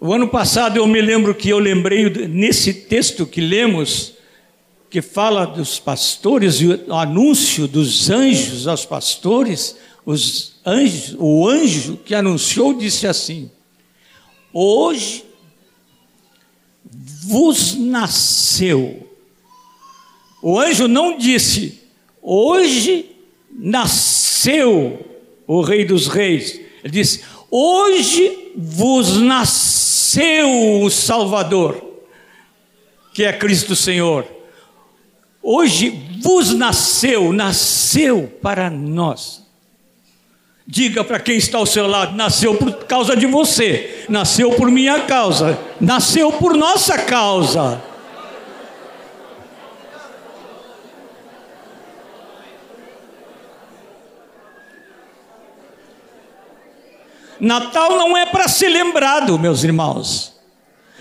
O 0.00 0.14
ano 0.14 0.28
passado 0.28 0.78
eu 0.78 0.86
me 0.86 1.00
lembro 1.02 1.34
que 1.34 1.50
eu 1.50 1.58
lembrei 1.58 2.08
nesse 2.26 2.72
texto 2.72 3.26
que 3.26 3.42
lemos, 3.42 4.14
que 4.88 5.02
fala 5.02 5.44
dos 5.44 5.78
pastores 5.78 6.54
e 6.62 6.68
o 6.68 6.94
anúncio 6.94 7.68
dos 7.68 8.08
anjos 8.08 8.66
aos 8.66 8.86
pastores, 8.86 9.76
os 10.06 10.54
anjos, 10.64 11.14
o 11.18 11.46
anjo 11.46 11.98
que 11.98 12.14
anunciou 12.14 12.72
disse 12.72 13.06
assim: 13.06 13.50
Hoje 14.54 15.24
vos 17.26 17.74
nasceu. 17.74 19.08
O 20.42 20.58
anjo 20.58 20.86
não 20.86 21.16
disse, 21.16 21.80
hoje 22.20 23.06
nasceu 23.50 25.04
o 25.46 25.62
Rei 25.62 25.84
dos 25.84 26.06
Reis. 26.06 26.60
Ele 26.82 26.92
disse, 26.92 27.22
hoje 27.50 28.52
vos 28.56 29.16
nasceu 29.16 30.82
o 30.82 30.90
Salvador, 30.90 31.82
que 33.14 33.24
é 33.24 33.32
Cristo 33.32 33.74
Senhor. 33.74 34.26
Hoje 35.42 35.90
vos 36.22 36.54
nasceu, 36.54 37.32
nasceu 37.32 38.26
para 38.42 38.70
nós. 38.70 39.43
Diga 40.66 41.04
para 41.04 41.20
quem 41.20 41.36
está 41.36 41.58
ao 41.58 41.66
seu 41.66 41.86
lado: 41.86 42.16
nasceu 42.16 42.54
por 42.56 42.72
causa 42.86 43.14
de 43.14 43.26
você, 43.26 44.06
nasceu 44.08 44.52
por 44.52 44.70
minha 44.70 45.00
causa, 45.00 45.58
nasceu 45.80 46.32
por 46.32 46.56
nossa 46.56 46.98
causa. 46.98 47.82
Natal 57.38 57.98
não 57.98 58.16
é 58.16 58.24
para 58.24 58.48
ser 58.48 58.68
lembrado, 58.68 59.38
meus 59.38 59.64
irmãos. 59.64 60.34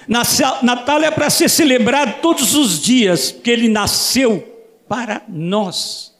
Natal 0.07 1.01
é 1.01 1.09
para 1.09 1.29
ser 1.29 1.49
celebrado 1.49 2.21
todos 2.21 2.53
os 2.53 2.81
dias, 2.81 3.31
porque 3.31 3.49
ele 3.49 3.69
nasceu 3.69 4.41
para 4.89 5.21
nós. 5.29 6.12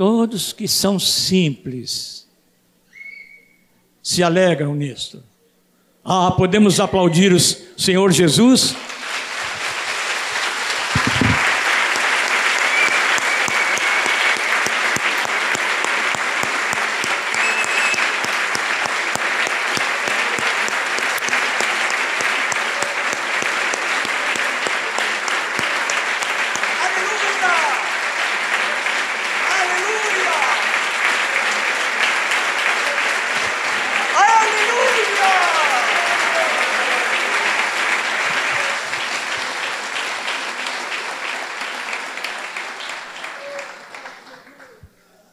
Todos 0.00 0.54
que 0.54 0.66
são 0.66 0.98
simples 0.98 2.26
se 4.02 4.22
alegram 4.22 4.74
nisto. 4.74 5.22
Ah, 6.02 6.30
podemos 6.30 6.80
aplaudir 6.80 7.34
o 7.34 7.38
Senhor 7.38 8.10
Jesus? 8.10 8.74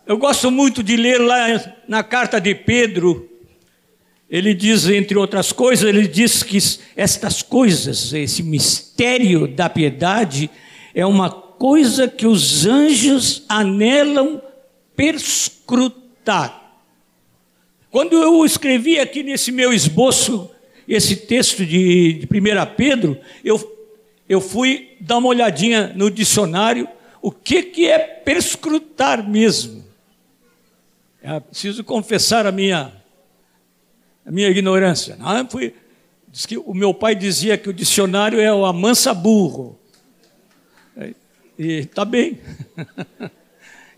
Eu 0.08 0.18
gosto 0.18 0.50
muito 0.50 0.82
de 0.82 0.96
ler 0.96 1.18
lá 1.18 1.76
na 1.86 2.02
carta 2.02 2.40
de 2.40 2.56
Pedro, 2.56 3.30
ele 4.30 4.54
diz, 4.54 4.88
entre 4.88 5.18
outras 5.18 5.52
coisas, 5.52 5.86
ele 5.86 6.08
diz 6.08 6.44
que 6.44 6.58
estas 6.96 7.42
coisas, 7.42 8.14
esse 8.14 8.42
mistério 8.42 9.50
da 9.50 9.68
piedade, 9.68 10.50
é 10.96 11.06
uma 11.06 11.30
coisa 11.30 12.08
que 12.08 12.26
os 12.26 12.66
anjos 12.66 13.44
anelam 13.50 14.42
perscrutar. 14.96 16.80
Quando 17.92 18.16
eu 18.16 18.46
escrevi 18.46 19.00
aqui 19.00 19.24
nesse 19.24 19.52
meu 19.52 19.74
esboço, 19.74 20.50
esse 20.88 21.18
texto 21.18 21.66
de, 21.66 22.14
de 22.14 22.26
1 22.26 22.76
Pedro, 22.78 23.18
eu, 23.44 23.90
eu 24.30 24.40
fui 24.40 24.96
dar 25.02 25.18
uma 25.18 25.28
olhadinha 25.28 25.92
no 25.94 26.10
dicionário, 26.10 26.88
o 27.22 27.30
que, 27.30 27.62
que 27.62 27.90
é 27.90 28.00
perscrutar 28.00 29.30
mesmo. 29.30 29.87
É 31.30 31.42
preciso 31.42 31.84
confessar 31.84 32.48
a 32.48 32.54
minha, 32.54 32.90
a 34.26 34.32
minha 34.32 34.48
ignorância. 34.48 35.18
Não, 35.18 35.50
fui, 35.50 35.74
diz 36.30 36.46
que 36.46 36.58
o 36.58 36.74
meu 36.74 36.94
pai 36.94 37.16
dizia 37.16 37.58
que 37.58 37.68
o 37.68 37.74
dicionário 37.74 38.40
é 38.40 38.54
o 38.54 38.66
amansa 38.66 39.14
burro. 39.14 39.78
E 41.60 41.80
está 41.80 42.06
bem. 42.06 42.40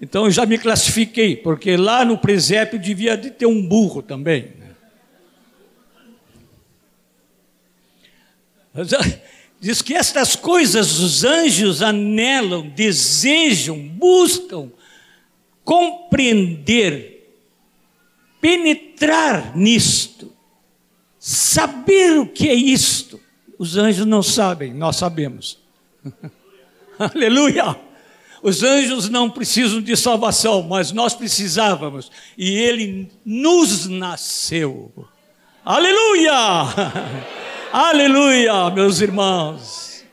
Então 0.01 0.23
eu 0.23 0.31
já 0.31 0.45
me 0.45 0.57
classifiquei, 0.57 1.35
porque 1.35 1.75
lá 1.75 2.05
no 2.05 2.17
presépio 2.17 2.79
devia 2.79 3.17
de 3.17 3.31
ter 3.31 3.45
um 3.45 3.61
burro 3.61 4.01
também. 4.01 4.53
Diz 9.59 9.81
que 9.81 9.93
estas 9.93 10.37
coisas 10.37 10.99
os 10.99 11.25
anjos 11.25 11.81
anelam, 11.81 12.69
desejam, 12.69 13.77
buscam 13.77 14.71
compreender 15.65 17.18
penetrar 18.41 19.55
nisto, 19.55 20.33
saber 21.17 22.19
o 22.19 22.27
que 22.27 22.47
é 22.47 22.53
isto. 22.53 23.19
Os 23.57 23.75
anjos 23.75 24.05
não 24.05 24.23
sabem, 24.23 24.73
nós 24.73 24.95
sabemos. 24.95 25.59
Aleluia! 26.97 27.79
Os 28.41 28.63
anjos 28.63 29.09
não 29.09 29.29
precisam 29.29 29.81
de 29.81 29.97
salvação, 29.97 30.63
mas 30.63 30.93
nós 30.93 31.13
precisávamos, 31.13 32.09
e 32.37 32.55
ele 32.55 33.11
nos 33.25 33.87
nasceu. 33.87 34.91
Aleluia! 35.63 36.31
Aleluia, 37.71 38.69
meus 38.71 39.01
irmãos. 39.01 40.05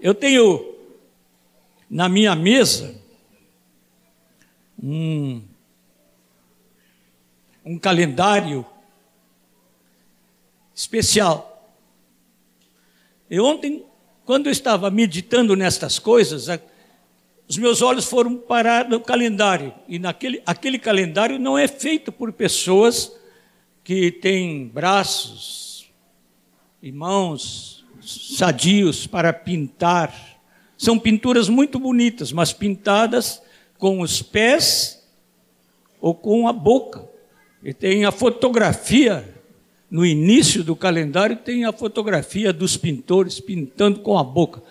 Eu 0.00 0.14
tenho 0.14 0.74
na 1.90 2.08
minha 2.08 2.34
mesa 2.34 3.01
um, 4.82 5.42
um 7.64 7.78
calendário 7.78 8.66
especial. 10.74 11.76
E 13.30 13.38
ontem, 13.38 13.84
quando 14.24 14.46
eu 14.46 14.52
estava 14.52 14.90
meditando 14.90 15.54
nestas 15.54 15.98
coisas, 15.98 16.48
os 17.48 17.56
meus 17.56 17.82
olhos 17.82 18.04
foram 18.06 18.36
parar 18.36 18.88
no 18.88 19.00
calendário. 19.00 19.72
E 19.86 19.98
naquele, 19.98 20.42
aquele 20.44 20.78
calendário 20.78 21.38
não 21.38 21.56
é 21.56 21.68
feito 21.68 22.10
por 22.10 22.32
pessoas 22.32 23.12
que 23.84 24.10
têm 24.10 24.68
braços 24.68 25.90
e 26.82 26.90
mãos 26.90 27.84
sadios 28.00 29.06
para 29.06 29.32
pintar. 29.32 30.14
São 30.76 30.98
pinturas 30.98 31.48
muito 31.48 31.78
bonitas, 31.78 32.32
mas 32.32 32.52
pintadas 32.52 33.41
com 33.82 34.00
os 34.00 34.22
pés 34.22 35.02
ou 36.00 36.14
com 36.14 36.46
a 36.46 36.52
boca. 36.52 37.04
E 37.64 37.74
tem 37.74 38.04
a 38.04 38.12
fotografia 38.12 39.28
no 39.90 40.06
início 40.06 40.62
do 40.62 40.76
calendário 40.76 41.34
tem 41.34 41.64
a 41.64 41.72
fotografia 41.72 42.52
dos 42.52 42.76
pintores 42.76 43.40
pintando 43.40 43.98
com 43.98 44.16
a 44.16 44.22
boca. 44.22 44.62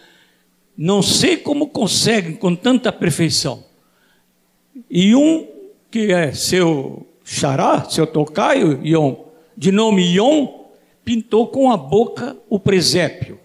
Não 0.77 1.01
sei 1.01 1.35
como 1.35 1.67
conseguem 1.67 2.37
com 2.37 2.55
tanta 2.55 2.89
perfeição. 2.89 3.65
E 4.89 5.13
um 5.13 5.45
que 5.91 6.13
é 6.13 6.31
seu 6.31 7.05
xará, 7.25 7.83
seu 7.89 8.07
tocaio, 8.07 8.79
Ion, 8.81 9.15
de 9.57 9.73
nome 9.73 10.09
Ion, 10.13 10.47
pintou 11.03 11.47
com 11.47 11.69
a 11.69 11.75
boca 11.75 12.37
o 12.49 12.57
presépio. 12.57 13.37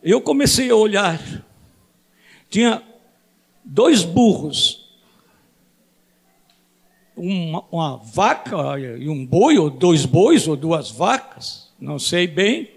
Eu 0.00 0.20
comecei 0.20 0.70
a 0.70 0.76
olhar. 0.76 1.20
Tinha 2.48 2.87
dois 3.68 4.02
burros, 4.02 4.88
uma, 7.14 7.64
uma, 7.70 7.96
vaca 7.98 8.78
e 8.78 9.08
um 9.08 9.26
boi, 9.26 9.58
ou 9.58 9.68
dois 9.68 10.06
bois, 10.06 10.48
ou 10.48 10.56
duas 10.56 10.90
vacas, 10.90 11.70
não 11.78 11.98
sei 11.98 12.26
bem, 12.26 12.70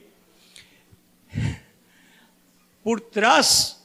por 2.84 3.00
trás, 3.00 3.82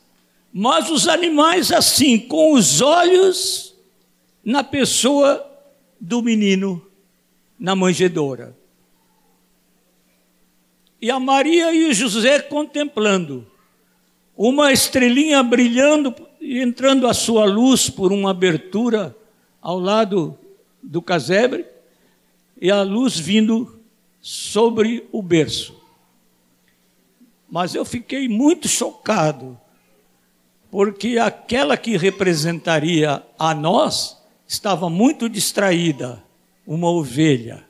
mas 0.52 0.90
os 0.90 1.06
animais 1.06 1.70
assim, 1.70 2.18
com 2.18 2.54
os 2.54 2.80
olhos 2.80 3.74
na 4.44 4.64
pessoa 4.64 5.48
do 6.00 6.22
menino 6.22 6.84
na 7.58 7.76
manjedoura. 7.76 8.56
E 11.00 11.10
a 11.10 11.20
Maria 11.20 11.72
e 11.72 11.88
o 11.88 11.94
José 11.94 12.40
contemplando, 12.40 13.46
uma 14.36 14.72
estrelinha 14.72 15.42
brilhando 15.42 16.14
e 16.46 16.62
entrando 16.62 17.08
a 17.08 17.12
sua 17.12 17.44
luz 17.44 17.90
por 17.90 18.12
uma 18.12 18.30
abertura 18.30 19.16
ao 19.60 19.80
lado 19.80 20.38
do 20.80 21.02
casebre 21.02 21.66
e 22.60 22.70
a 22.70 22.82
luz 22.82 23.18
vindo 23.18 23.80
sobre 24.20 25.08
o 25.10 25.20
berço. 25.20 25.74
Mas 27.50 27.74
eu 27.74 27.84
fiquei 27.84 28.28
muito 28.28 28.68
chocado, 28.68 29.58
porque 30.70 31.18
aquela 31.18 31.76
que 31.76 31.96
representaria 31.96 33.24
a 33.36 33.52
nós 33.52 34.16
estava 34.46 34.88
muito 34.88 35.28
distraída, 35.28 36.22
uma 36.64 36.88
ovelha. 36.88 37.66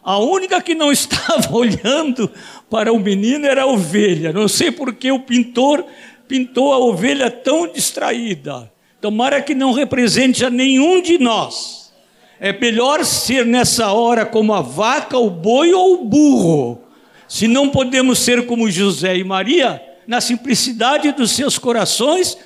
A 0.00 0.18
única 0.18 0.62
que 0.62 0.76
não 0.76 0.92
estava 0.92 1.52
olhando 1.52 2.30
para 2.70 2.92
o 2.92 3.00
menino 3.00 3.46
era 3.46 3.64
a 3.64 3.66
ovelha. 3.66 4.32
Não 4.32 4.46
sei 4.46 4.70
por 4.70 4.94
que 4.94 5.10
o 5.10 5.18
pintor 5.18 5.84
pintou 6.28 6.72
a 6.72 6.78
ovelha 6.78 7.30
tão 7.30 7.70
distraída. 7.70 8.70
Tomara 9.00 9.42
que 9.42 9.54
não 9.54 9.72
represente 9.72 10.44
a 10.44 10.50
nenhum 10.50 11.00
de 11.00 11.18
nós. 11.18 11.92
É 12.38 12.52
melhor 12.52 13.04
ser 13.04 13.46
nessa 13.46 13.92
hora 13.92 14.26
como 14.26 14.52
a 14.52 14.60
vaca, 14.60 15.18
o 15.18 15.30
boi 15.30 15.72
ou 15.72 15.94
o 15.94 16.04
burro. 16.04 16.82
Se 17.28 17.48
não 17.48 17.68
podemos 17.68 18.18
ser 18.18 18.46
como 18.46 18.70
José 18.70 19.16
e 19.16 19.24
Maria, 19.24 19.82
na 20.06 20.20
simplicidade 20.20 21.12
dos 21.12 21.32
seus 21.32 21.58
corações, 21.58 22.36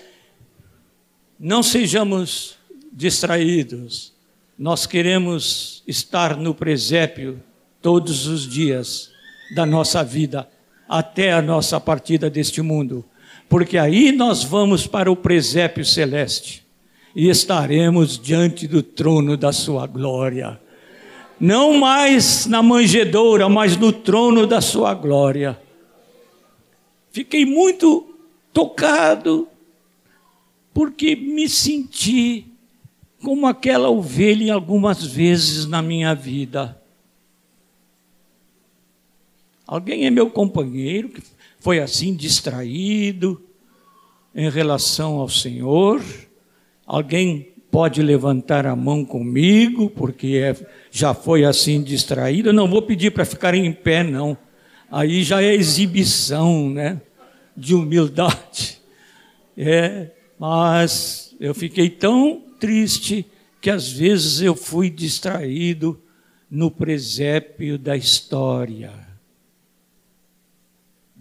não 1.38 1.62
sejamos 1.62 2.56
distraídos. 2.92 4.12
Nós 4.58 4.86
queremos 4.86 5.82
estar 5.86 6.36
no 6.36 6.54
presépio 6.54 7.42
todos 7.82 8.26
os 8.26 8.46
dias 8.46 9.10
da 9.54 9.66
nossa 9.66 10.04
vida, 10.04 10.48
até 10.88 11.32
a 11.32 11.40
nossa 11.40 11.80
partida 11.80 12.28
deste 12.28 12.60
mundo 12.60 13.04
porque 13.50 13.76
aí 13.76 14.12
nós 14.12 14.44
vamos 14.44 14.86
para 14.86 15.10
o 15.10 15.16
presépio 15.16 15.84
celeste 15.84 16.64
e 17.16 17.28
estaremos 17.28 18.16
diante 18.16 18.68
do 18.68 18.80
trono 18.80 19.36
da 19.36 19.52
sua 19.52 19.88
glória. 19.88 20.60
Não 21.40 21.74
mais 21.74 22.46
na 22.46 22.62
manjedoura, 22.62 23.48
mas 23.48 23.76
no 23.76 23.92
trono 23.92 24.46
da 24.46 24.60
sua 24.60 24.94
glória. 24.94 25.60
Fiquei 27.10 27.44
muito 27.44 28.14
tocado, 28.52 29.48
porque 30.72 31.16
me 31.16 31.48
senti 31.48 32.46
como 33.20 33.48
aquela 33.48 33.90
ovelha 33.90 34.54
algumas 34.54 35.04
vezes 35.04 35.66
na 35.66 35.82
minha 35.82 36.14
vida. 36.14 36.80
Alguém 39.66 40.06
é 40.06 40.10
meu 40.10 40.30
companheiro 40.30 41.10
foi 41.60 41.78
assim 41.78 42.14
distraído 42.14 43.40
em 44.34 44.50
relação 44.50 45.16
ao 45.16 45.28
Senhor? 45.28 46.02
Alguém 46.86 47.52
pode 47.70 48.02
levantar 48.02 48.66
a 48.66 48.74
mão 48.74 49.04
comigo, 49.04 49.90
porque 49.90 50.38
é, 50.42 50.56
já 50.90 51.14
foi 51.14 51.44
assim 51.44 51.82
distraído? 51.82 52.48
Eu 52.48 52.54
não 52.54 52.66
vou 52.66 52.82
pedir 52.82 53.12
para 53.12 53.26
ficar 53.26 53.54
em 53.54 53.72
pé, 53.72 54.02
não. 54.02 54.36
Aí 54.90 55.22
já 55.22 55.42
é 55.42 55.54
exibição, 55.54 56.68
né? 56.70 57.00
De 57.56 57.74
humildade. 57.74 58.80
É, 59.62 60.12
mas 60.38 61.36
eu 61.38 61.54
fiquei 61.54 61.90
tão 61.90 62.42
triste 62.58 63.26
que 63.60 63.68
às 63.68 63.92
vezes 63.92 64.40
eu 64.40 64.56
fui 64.56 64.88
distraído 64.88 66.00
no 66.50 66.70
presépio 66.70 67.76
da 67.76 67.94
história 67.94 69.09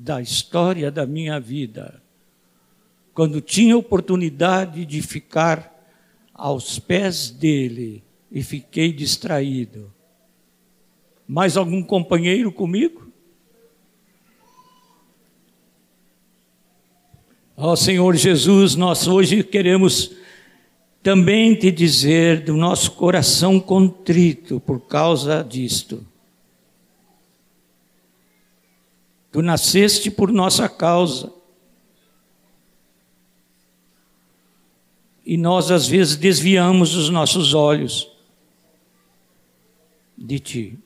da 0.01 0.21
história 0.21 0.89
da 0.89 1.05
minha 1.05 1.41
vida, 1.41 2.01
quando 3.13 3.41
tinha 3.41 3.77
oportunidade 3.77 4.85
de 4.85 5.01
ficar 5.01 5.77
aos 6.33 6.79
pés 6.79 7.29
dele 7.29 8.01
e 8.31 8.41
fiquei 8.41 8.93
distraído. 8.93 9.93
Mais 11.27 11.57
algum 11.57 11.83
companheiro 11.83 12.49
comigo? 12.49 13.11
Ó 17.57 17.73
oh, 17.73 17.75
Senhor 17.75 18.15
Jesus, 18.15 18.75
nós 18.75 19.05
hoje 19.05 19.43
queremos 19.43 20.15
também 21.03 21.55
te 21.55 21.69
dizer 21.69 22.45
do 22.45 22.55
nosso 22.55 22.93
coração 22.93 23.59
contrito 23.59 24.61
por 24.61 24.79
causa 24.79 25.43
disto. 25.43 26.07
Tu 29.31 29.41
nasceste 29.41 30.09
por 30.09 30.31
nossa 30.31 30.67
causa. 30.67 31.31
E 35.25 35.37
nós, 35.37 35.69
às 35.69 35.87
vezes, 35.87 36.15
desviamos 36.15 36.95
os 36.95 37.09
nossos 37.09 37.53
olhos 37.53 38.11
de 40.17 40.39
Ti. 40.39 40.79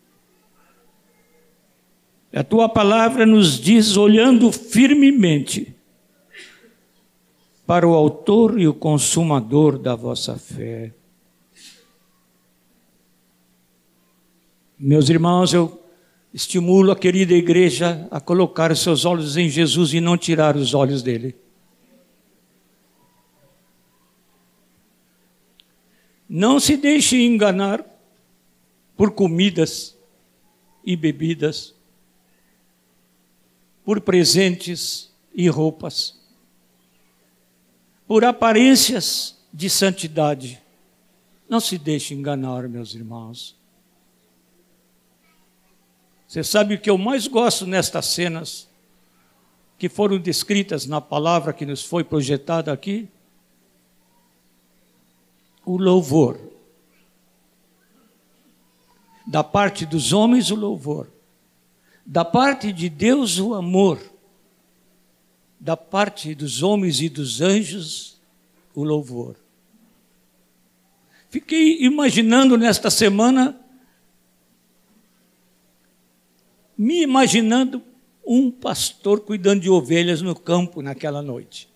A 2.34 2.44
Tua 2.44 2.68
palavra 2.68 3.26
nos 3.26 3.60
diz, 3.60 3.96
olhando 3.96 4.52
firmemente 4.52 5.74
para 7.66 7.88
o 7.88 7.94
Autor 7.94 8.60
e 8.60 8.68
o 8.68 8.74
Consumador 8.74 9.78
da 9.78 9.96
vossa 9.96 10.38
fé. 10.38 10.94
Meus 14.78 15.08
irmãos, 15.08 15.54
eu 15.54 15.83
Estimulo 16.34 16.92
a 16.92 16.96
querida 16.96 17.34
igreja 17.34 18.08
a 18.10 18.20
colocar 18.20 18.72
os 18.72 18.82
seus 18.82 19.06
olhos 19.06 19.38
em 19.38 19.48
Jesus 19.48 19.94
e 19.94 20.02
não 20.02 20.18
tirar 20.18 20.56
os 20.56 20.74
olhos 20.74 21.04
dele. 21.04 21.36
Não 26.28 26.60
se 26.60 26.76
deixe 26.76 27.24
enganar 27.24 27.86
por 28.98 29.12
comidas 29.12 29.96
e 30.84 30.96
bebidas, 30.96 31.76
por 33.86 34.02
presentes 34.02 35.14
e 35.36 35.48
roupas, 35.48 36.20
por 38.08 38.26
aparências 38.26 39.38
de 39.54 39.70
santidade. 39.70 40.60
Não 41.48 41.60
se 41.60 41.78
deixe 41.78 42.16
enganar, 42.16 42.68
meus 42.68 42.96
irmãos. 42.96 43.56
Você 46.34 46.44
sabe 46.44 46.74
o 46.74 46.80
que 46.80 46.90
eu 46.90 46.98
mais 46.98 47.28
gosto 47.28 47.68
nestas 47.68 48.08
cenas 48.08 48.68
que 49.78 49.88
foram 49.88 50.18
descritas 50.18 50.88
na 50.88 51.00
palavra 51.00 51.54
que 51.54 51.64
nos 51.64 51.84
foi 51.84 52.04
projetada 52.04 52.74
aqui? 52.74 53.08
O 55.64 55.78
louvor. 55.78 56.40
Da 59.28 59.44
parte 59.44 59.86
dos 59.86 60.12
homens, 60.12 60.50
o 60.50 60.56
louvor. 60.56 61.08
Da 62.04 62.26
parte 62.26 62.74
de 62.74 62.90
Deus, 62.90 63.38
o 63.38 63.54
amor. 63.54 64.02
Da 65.60 65.78
parte 65.78 66.34
dos 66.34 66.64
homens 66.64 67.00
e 67.00 67.10
dos 67.10 67.42
anjos, 67.42 68.20
o 68.74 68.84
louvor. 68.84 69.36
Fiquei 71.30 71.84
imaginando 71.84 72.58
nesta 72.58 72.90
semana 72.90 73.63
me 76.78 77.02
imaginando 77.02 77.82
um 78.26 78.50
pastor 78.50 79.22
cuidando 79.22 79.62
de 79.62 79.70
ovelhas 79.70 80.22
no 80.22 80.36
campo 80.36 80.82
naquela 80.82 81.22
noite. 81.22 81.70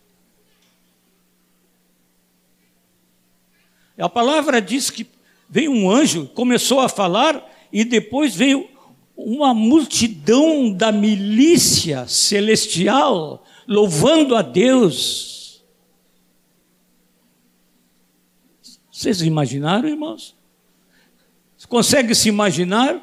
A 3.98 4.08
palavra 4.08 4.62
diz 4.62 4.90
que 4.90 5.08
veio 5.50 5.72
um 5.72 5.90
anjo, 5.90 6.28
começou 6.28 6.80
a 6.80 6.90
falar 6.90 7.44
e 7.72 7.84
depois 7.84 8.36
veio 8.36 8.70
uma 9.16 9.54
multidão 9.54 10.72
da 10.72 10.92
milícia 10.92 12.08
celestial 12.08 13.44
louvando 13.68 14.36
a 14.36 14.42
Deus. 14.42 15.64
Vocês 18.92 19.22
imaginaram, 19.22 19.90
irmãos? 19.90 20.36
Consegue 21.68 22.16
se 22.16 22.30
imaginar? 22.30 23.02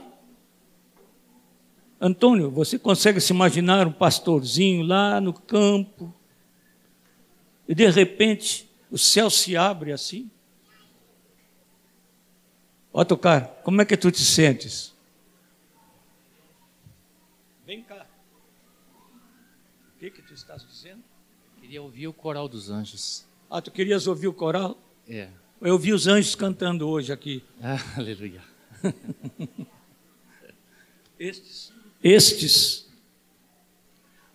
Antônio, 2.05 2.51
você 2.51 2.79
consegue 2.79 3.19
se 3.19 3.33
imaginar 3.33 3.87
um 3.87 3.93
pastorzinho 3.93 4.85
lá 4.85 5.19
no 5.23 5.33
campo 5.33 6.15
e 7.67 7.75
de 7.75 7.89
repente 7.89 8.71
o 8.91 8.99
céu 8.99 9.31
se 9.31 9.57
abre 9.57 9.91
assim? 9.91 10.31
Ó, 12.93 13.03
tocar, 13.07 13.63
como 13.63 13.81
é 13.81 13.87
que 13.87 13.97
tu 13.97 14.11
te 14.11 14.23
sentes? 14.23 14.95
Vem 17.65 17.83
cá. 17.83 18.07
O 19.95 19.99
que 19.99 20.11
que 20.11 20.21
tu 20.21 20.35
estás 20.35 20.63
dizendo? 20.67 21.03
Eu 21.57 21.63
queria 21.63 21.83
ouvir 21.83 22.07
o 22.07 22.13
coral 22.13 22.47
dos 22.47 22.69
anjos. 22.69 23.27
Ah, 23.49 23.63
tu 23.63 23.71
querias 23.71 24.07
ouvir 24.07 24.29
o 24.29 24.35
coral? 24.35 24.77
É. 25.09 25.31
Eu 25.59 25.79
vi 25.79 25.95
os 25.95 26.07
anjos 26.07 26.35
cantando 26.35 26.87
hoje 26.87 27.11
aqui. 27.11 27.43
Ah, 27.63 27.79
aleluia. 27.97 28.43
Estes. 31.19 31.74
Estes. 32.05 32.87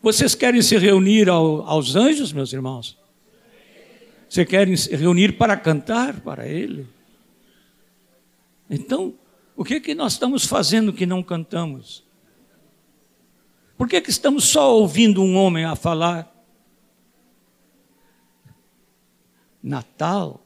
Vocês 0.01 0.33
querem 0.33 0.59
se 0.59 0.75
reunir 0.75 1.29
ao, 1.29 1.61
aos 1.61 1.95
anjos, 1.95 2.33
meus 2.33 2.51
irmãos? 2.51 2.97
Vocês 4.27 4.47
querem 4.47 4.75
se 4.75 4.95
reunir 4.95 5.37
para 5.37 5.55
cantar 5.55 6.19
para 6.21 6.47
Ele? 6.47 6.87
Então, 8.67 9.13
o 9.55 9.63
que, 9.63 9.75
é 9.75 9.79
que 9.79 9.93
nós 9.93 10.13
estamos 10.13 10.45
fazendo 10.45 10.91
que 10.91 11.05
não 11.05 11.21
cantamos? 11.21 12.03
Por 13.77 13.87
que, 13.87 13.97
é 13.97 14.01
que 14.01 14.09
estamos 14.09 14.45
só 14.45 14.75
ouvindo 14.75 15.21
um 15.21 15.35
homem 15.35 15.63
a 15.63 15.75
falar? 15.75 16.35
Natal, 19.61 20.43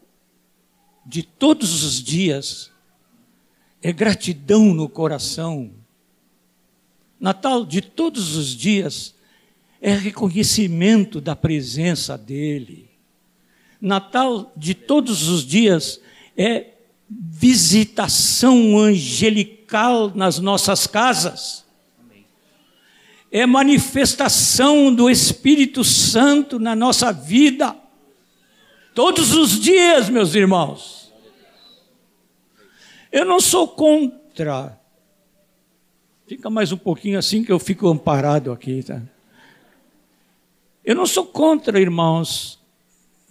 de 1.06 1.24
todos 1.24 1.84
os 1.84 2.04
dias, 2.04 2.72
é 3.82 3.94
gratidão 3.94 4.74
no 4.74 4.90
coração. 4.90 5.83
Natal 7.24 7.66
de 7.66 7.80
todos 7.80 8.36
os 8.36 8.48
dias 8.54 9.16
é 9.82 9.94
reconhecimento 9.94 11.22
da 11.22 11.38
presença 11.38 12.18
dEle. 12.18 12.90
Natal 13.80 14.52
de 14.58 14.74
todos 14.74 15.30
os 15.30 15.46
dias 15.46 16.02
é 16.36 16.72
visitação 17.10 18.78
angelical 18.78 20.12
nas 20.14 20.38
nossas 20.38 20.86
casas. 20.86 21.64
É 23.32 23.46
manifestação 23.46 24.94
do 24.94 25.10
Espírito 25.10 25.82
Santo 25.82 26.60
na 26.60 26.76
nossa 26.76 27.14
vida. 27.14 27.74
Todos 28.94 29.34
os 29.34 29.62
dias, 29.62 30.10
meus 30.10 30.36
irmãos. 30.36 31.10
Eu 33.10 33.24
não 33.24 33.40
sou 33.40 33.66
contra. 33.66 34.78
Fica 36.34 36.50
mais 36.50 36.72
um 36.72 36.78
pouquinho 36.78 37.20
assim 37.20 37.44
que 37.44 37.52
eu 37.52 37.60
fico 37.60 37.88
amparado 37.88 38.52
aqui, 38.52 38.82
tá? 38.82 39.00
Eu 40.84 40.96
não 40.96 41.06
sou 41.06 41.28
contra, 41.28 41.80
irmãos, 41.80 42.60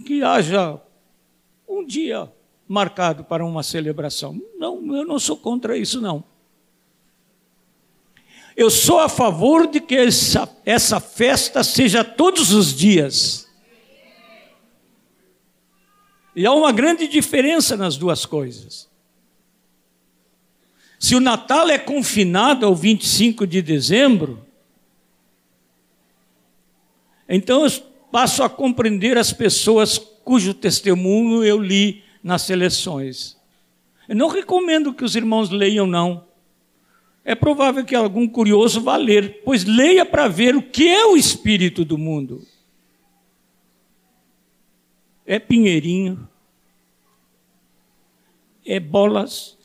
que 0.07 0.23
haja 0.23 0.81
um 1.69 1.85
dia 1.85 2.33
marcado 2.69 3.25
para 3.25 3.45
uma 3.45 3.65
celebração. 3.65 4.41
Não, 4.57 4.97
eu 4.97 5.05
não 5.05 5.19
sou 5.19 5.37
contra 5.37 5.77
isso, 5.77 6.01
não. 6.01 6.23
Eu 8.57 8.71
sou 8.71 9.01
a 9.01 9.09
favor 9.09 9.67
de 9.67 9.81
que 9.81 9.97
essa, 9.97 10.49
essa 10.65 11.01
festa 11.01 11.65
seja 11.65 12.05
todos 12.05 12.53
os 12.53 12.73
dias. 12.73 13.51
E 16.37 16.47
há 16.47 16.53
uma 16.53 16.71
grande 16.71 17.09
diferença 17.09 17.77
nas 17.77 17.97
duas 17.97 18.25
coisas. 18.25 18.92
Se 21.03 21.17
o 21.17 21.21
Natal 21.21 21.69
é 21.69 21.81
confinado 21.81 22.65
ao 22.65 22.77
25 22.77 23.45
de 23.45 23.61
dezembro, 23.61 24.47
então 27.29 27.67
eu 27.67 27.73
passo 28.13 28.41
a 28.45 28.49
compreender 28.49 29.19
as 29.19 29.33
pessoas 29.33 29.99
cujo 29.99 30.55
testemunho 30.55 31.43
eu 31.43 31.61
li 31.61 32.05
nas 32.23 32.43
seleções. 32.43 33.37
Eu 34.09 34.15
não 34.15 34.29
recomendo 34.29 34.95
que 34.95 35.03
os 35.03 35.17
irmãos 35.17 35.51
leiam, 35.51 35.89
não. 35.89 36.25
É 37.25 37.35
provável 37.35 37.85
que 37.85 37.97
algum 37.97 38.29
curioso 38.29 38.81
vá 38.81 38.97
ler, 38.97 39.43
pois 39.45 39.65
leia 39.65 40.07
para 40.07 40.29
ver 40.29 40.55
o 40.55 40.63
que 40.63 40.89
é 40.89 41.05
o 41.05 41.17
espírito 41.17 41.85
do 41.85 41.99
mundo. 41.99 42.47
É 45.27 45.41
pinheirinho, 45.41 46.29
é 48.65 48.79
bolas 48.79 49.61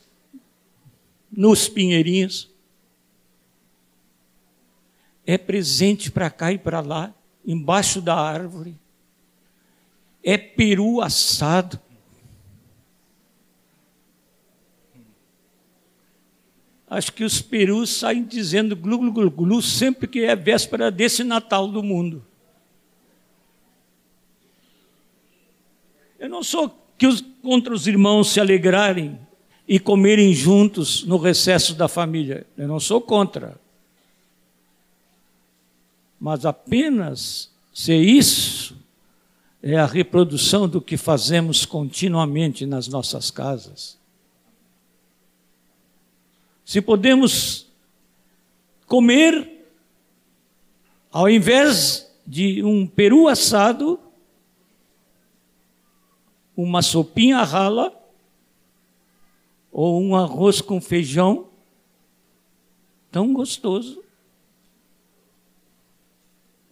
nos 1.30 1.68
pinheirinhos, 1.68 2.50
é 5.26 5.36
presente 5.36 6.10
para 6.10 6.30
cá 6.30 6.52
e 6.52 6.58
para 6.58 6.80
lá, 6.80 7.14
embaixo 7.46 8.00
da 8.00 8.14
árvore, 8.14 8.78
é 10.22 10.36
peru 10.38 11.00
assado, 11.00 11.80
Acho 16.90 17.12
que 17.12 17.22
os 17.22 17.42
perus 17.42 17.90
saem 17.90 18.24
dizendo 18.24 18.74
glu, 18.74 18.98
glu, 18.98 19.12
glu, 19.12 19.30
glu 19.30 19.62
sempre 19.62 20.06
que 20.06 20.20
é 20.20 20.34
véspera 20.34 20.90
desse 20.90 21.22
Natal 21.22 21.68
do 21.68 21.82
mundo. 21.82 22.24
Eu 26.18 26.30
não 26.30 26.42
sou 26.42 26.74
que 26.96 27.06
os, 27.06 27.20
contra 27.42 27.74
os 27.74 27.86
irmãos 27.86 28.30
se 28.30 28.40
alegrarem 28.40 29.20
e 29.68 29.78
comerem 29.78 30.32
juntos 30.32 31.04
no 31.04 31.18
recesso 31.18 31.74
da 31.74 31.86
família. 31.86 32.46
Eu 32.56 32.66
não 32.66 32.80
sou 32.80 33.00
contra. 33.00 33.60
Mas 36.18 36.46
apenas 36.46 37.50
se 37.72 37.94
isso 37.94 38.74
é 39.62 39.76
a 39.76 39.86
reprodução 39.86 40.66
do 40.66 40.80
que 40.80 40.96
fazemos 40.96 41.66
continuamente 41.66 42.64
nas 42.64 42.88
nossas 42.88 43.30
casas 43.30 43.98
se 46.68 46.82
podemos 46.82 47.66
comer, 48.86 49.64
ao 51.10 51.26
invés 51.26 52.14
de 52.26 52.62
um 52.62 52.86
peru 52.86 53.26
assado, 53.26 53.98
uma 56.54 56.82
sopinha 56.82 57.42
rala, 57.42 57.90
ou 59.70 60.02
um 60.02 60.16
arroz 60.16 60.60
com 60.60 60.80
feijão, 60.80 61.48
tão 63.10 63.32
gostoso, 63.32 64.02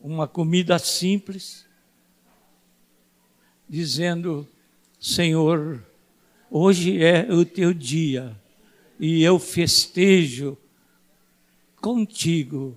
uma 0.01 0.29
comida 0.29 0.79
simples, 0.79 1.67
dizendo: 3.69 4.47
Senhor, 5.01 5.85
hoje 6.51 7.03
é 7.03 7.33
o 7.33 7.45
teu 7.45 7.75
dia 7.75 8.37
e 8.99 9.23
eu 9.23 9.39
festejo 9.39 10.57
contigo 11.81 12.77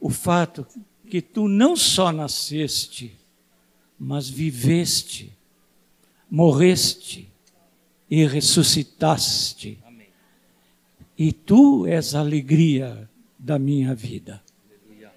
o 0.00 0.10
fato 0.10 0.66
que 1.08 1.22
tu 1.22 1.48
não 1.48 1.76
só 1.76 2.10
nasceste, 2.10 3.16
mas 3.98 4.28
viveste, 4.28 5.32
morreste 6.28 7.33
e 8.10 8.26
ressuscitaste. 8.26 9.78
Amém. 9.84 10.08
E 11.16 11.32
tu 11.32 11.86
és 11.86 12.14
a 12.14 12.20
alegria 12.20 13.08
da 13.38 13.58
minha 13.58 13.94
vida. 13.94 14.42
Aleluia. 14.68 15.12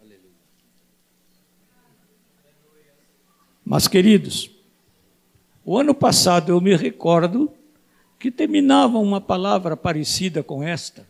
Aleluia. 0.00 0.30
Mas, 3.64 3.88
queridos, 3.88 4.50
o 5.64 5.78
ano 5.78 5.94
passado 5.94 6.52
eu 6.52 6.60
me 6.60 6.76
recordo 6.76 7.50
que 8.18 8.30
terminavam 8.30 9.02
uma 9.02 9.20
palavra 9.20 9.76
parecida 9.76 10.42
com 10.42 10.62
esta, 10.62 11.06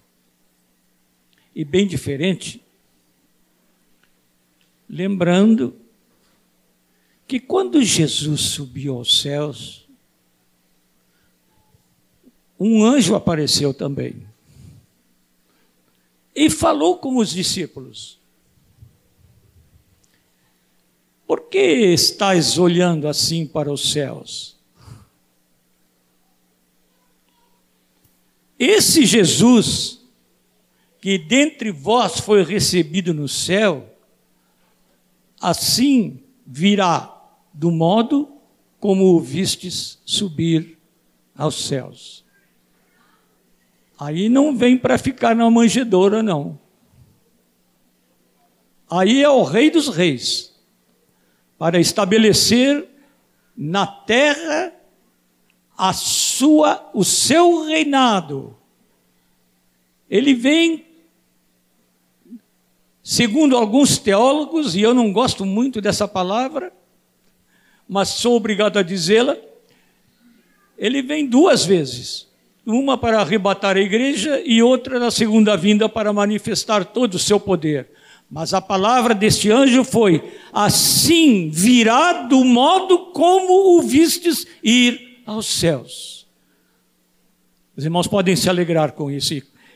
e 1.54 1.64
bem 1.64 1.86
diferente, 1.86 2.60
lembrando 4.88 5.76
que 7.26 7.38
quando 7.38 7.82
Jesus 7.82 8.40
subiu 8.40 8.96
aos 8.96 9.20
céus, 9.20 9.83
um 12.58 12.84
anjo 12.84 13.14
apareceu 13.14 13.74
também 13.74 14.26
e 16.34 16.48
falou 16.48 16.98
com 16.98 17.16
os 17.16 17.30
discípulos: 17.30 18.18
Por 21.26 21.48
que 21.48 21.58
estáis 21.58 22.58
olhando 22.58 23.08
assim 23.08 23.46
para 23.46 23.72
os 23.72 23.92
céus? 23.92 24.54
esse 28.58 29.04
Jesus, 29.04 30.00
que 31.00 31.18
dentre 31.18 31.70
vós 31.70 32.20
foi 32.20 32.42
recebido 32.42 33.12
no 33.12 33.28
céu, 33.28 33.94
assim 35.40 36.20
virá 36.46 37.10
do 37.52 37.70
modo 37.70 38.28
como 38.80 39.14
o 39.14 39.20
vistes 39.20 39.98
subir 40.04 40.78
aos 41.36 41.66
céus. 41.66 42.23
Aí 43.98 44.28
não 44.28 44.56
vem 44.56 44.76
para 44.76 44.98
ficar 44.98 45.36
na 45.36 45.48
manjedoura, 45.50 46.22
não. 46.22 46.58
Aí 48.90 49.22
é 49.22 49.28
o 49.28 49.42
Rei 49.42 49.70
dos 49.70 49.88
Reis, 49.88 50.54
para 51.58 51.80
estabelecer 51.80 52.88
na 53.56 53.86
terra 53.86 54.72
a 55.76 55.92
sua, 55.92 56.90
o 56.92 57.04
seu 57.04 57.64
reinado. 57.64 58.56
Ele 60.08 60.34
vem, 60.34 60.86
segundo 63.02 63.56
alguns 63.56 63.98
teólogos, 63.98 64.76
e 64.76 64.82
eu 64.82 64.94
não 64.94 65.12
gosto 65.12 65.44
muito 65.44 65.80
dessa 65.80 66.06
palavra, 66.06 66.72
mas 67.88 68.10
sou 68.10 68.36
obrigado 68.36 68.78
a 68.78 68.82
dizê-la, 68.82 69.36
ele 70.76 71.02
vem 71.02 71.26
duas 71.26 71.64
vezes. 71.64 72.28
Uma 72.66 72.96
para 72.96 73.20
arrebatar 73.20 73.76
a 73.76 73.80
igreja 73.80 74.42
e 74.44 74.62
outra 74.62 74.98
na 74.98 75.10
segunda 75.10 75.56
vinda 75.56 75.88
para 75.88 76.12
manifestar 76.12 76.84
todo 76.84 77.14
o 77.14 77.18
seu 77.18 77.38
poder. 77.38 77.88
Mas 78.30 78.54
a 78.54 78.60
palavra 78.60 79.14
deste 79.14 79.50
anjo 79.50 79.84
foi: 79.84 80.22
assim 80.52 81.50
virá 81.50 82.22
do 82.22 82.44
modo 82.44 83.12
como 83.12 83.76
o 83.76 83.82
vistes 83.82 84.46
ir 84.62 85.20
aos 85.26 85.46
céus. 85.46 86.26
Os 87.76 87.84
irmãos 87.84 88.06
podem 88.06 88.36
se 88.36 88.48
alegrar 88.48 88.92
com 88.92 89.10
isso 89.10 89.34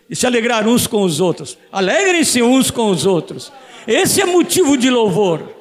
e 0.08 0.16
se 0.16 0.26
alegrar 0.26 0.66
uns 0.66 0.86
com 0.86 1.02
os 1.02 1.20
outros. 1.20 1.58
Alegrem-se 1.70 2.42
uns 2.42 2.70
com 2.70 2.90
os 2.90 3.04
outros. 3.04 3.52
Esse 3.86 4.22
é 4.22 4.24
motivo 4.24 4.76
de 4.76 4.88
louvor. 4.88 5.54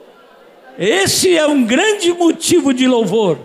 Esse 0.78 1.36
é 1.36 1.45
um 1.47 1.65
grande 1.65 2.13
motivo 2.13 2.73
de 2.73 2.88
louvor. 2.88 3.39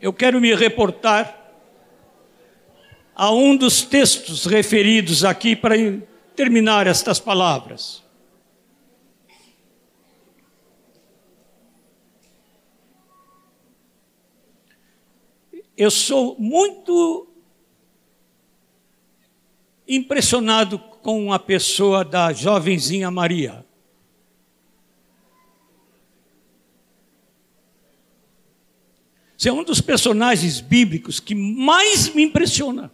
Eu 0.00 0.12
quero 0.12 0.40
me 0.40 0.54
reportar 0.54 1.36
a 3.14 3.32
um 3.32 3.56
dos 3.56 3.82
textos 3.82 4.46
referidos 4.46 5.24
aqui 5.24 5.56
para 5.56 5.74
terminar 6.36 6.86
estas 6.86 7.18
palavras. 7.18 8.04
Eu 15.76 15.90
sou 15.90 16.36
muito 16.38 17.28
impressionado 19.86 20.78
com 20.78 21.32
a 21.32 21.38
pessoa 21.40 22.04
da 22.04 22.32
jovenzinha 22.32 23.10
Maria. 23.10 23.67
Você 29.38 29.50
é 29.50 29.52
um 29.52 29.62
dos 29.62 29.80
personagens 29.80 30.60
bíblicos 30.60 31.20
que 31.20 31.32
mais 31.32 32.12
me 32.12 32.24
impressiona. 32.24 32.90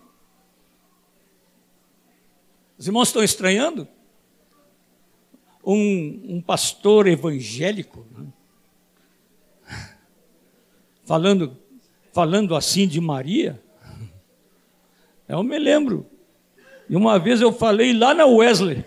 Os 2.76 2.86
irmãos 2.86 3.08
estão 3.08 3.24
estranhando? 3.24 3.88
Um, 5.64 6.36
um 6.36 6.42
pastor 6.42 7.06
evangélico 7.06 8.06
né? 8.10 8.26
falando, 11.06 11.56
falando 12.12 12.54
assim 12.54 12.86
de 12.86 13.00
Maria. 13.00 13.58
Eu 15.26 15.42
me 15.42 15.58
lembro. 15.58 16.06
E 16.90 16.94
uma 16.94 17.18
vez 17.18 17.40
eu 17.40 17.54
falei 17.54 17.94
lá 17.94 18.12
na 18.12 18.26
Wesley. 18.26 18.84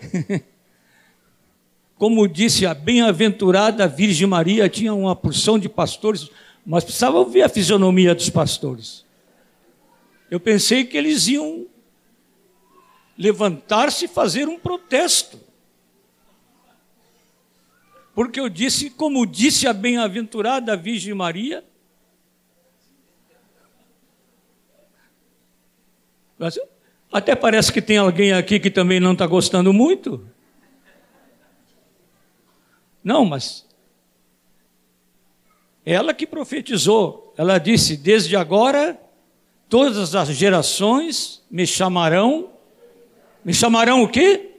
Como 1.96 2.28
disse 2.28 2.64
a 2.64 2.72
bem-aventurada 2.72 3.88
Virgem 3.88 4.28
Maria, 4.28 4.68
tinha 4.68 4.94
uma 4.94 5.16
porção 5.16 5.58
de 5.58 5.68
pastores 5.68 6.30
mas 6.70 6.84
precisava 6.84 7.24
ver 7.24 7.40
a 7.40 7.48
fisionomia 7.48 8.14
dos 8.14 8.28
pastores. 8.28 9.02
Eu 10.30 10.38
pensei 10.38 10.84
que 10.84 10.98
eles 10.98 11.26
iam 11.26 11.66
levantar-se 13.16 14.04
e 14.04 14.08
fazer 14.08 14.46
um 14.46 14.58
protesto. 14.58 15.40
Porque 18.14 18.38
eu 18.38 18.50
disse, 18.50 18.90
como 18.90 19.24
disse 19.24 19.66
a 19.66 19.72
bem-aventurada 19.72 20.76
Virgem 20.76 21.14
Maria, 21.14 21.64
até 27.10 27.34
parece 27.34 27.72
que 27.72 27.80
tem 27.80 27.96
alguém 27.96 28.34
aqui 28.34 28.60
que 28.60 28.70
também 28.70 29.00
não 29.00 29.14
está 29.14 29.26
gostando 29.26 29.72
muito. 29.72 30.22
Não, 33.02 33.24
mas 33.24 33.66
ela 35.90 36.12
que 36.12 36.26
profetizou, 36.26 37.32
ela 37.34 37.56
disse: 37.58 37.96
Desde 37.96 38.36
agora, 38.36 39.00
todas 39.70 40.14
as 40.14 40.28
gerações 40.28 41.42
me 41.50 41.66
chamarão, 41.66 42.50
me 43.42 43.54
chamarão 43.54 44.02
o 44.02 44.08
quê? 44.08 44.50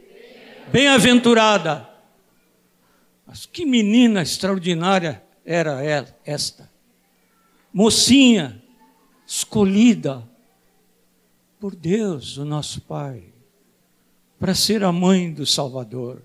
Bem-aventurada. 0.71 1.88
Mas 3.27 3.45
que 3.45 3.63
menina 3.63 4.23
extraordinária 4.23 5.21
era 5.45 5.84
ela, 5.84 6.07
esta. 6.25 6.67
Mocinha, 7.71 8.59
escolhida 9.27 10.27
por 11.59 11.75
Deus, 11.75 12.38
o 12.38 12.45
nosso 12.45 12.82
Pai, 12.82 13.25
para 14.39 14.55
ser 14.55 14.84
a 14.84 14.91
mãe 14.91 15.32
do 15.32 15.45
Salvador. 15.45 16.23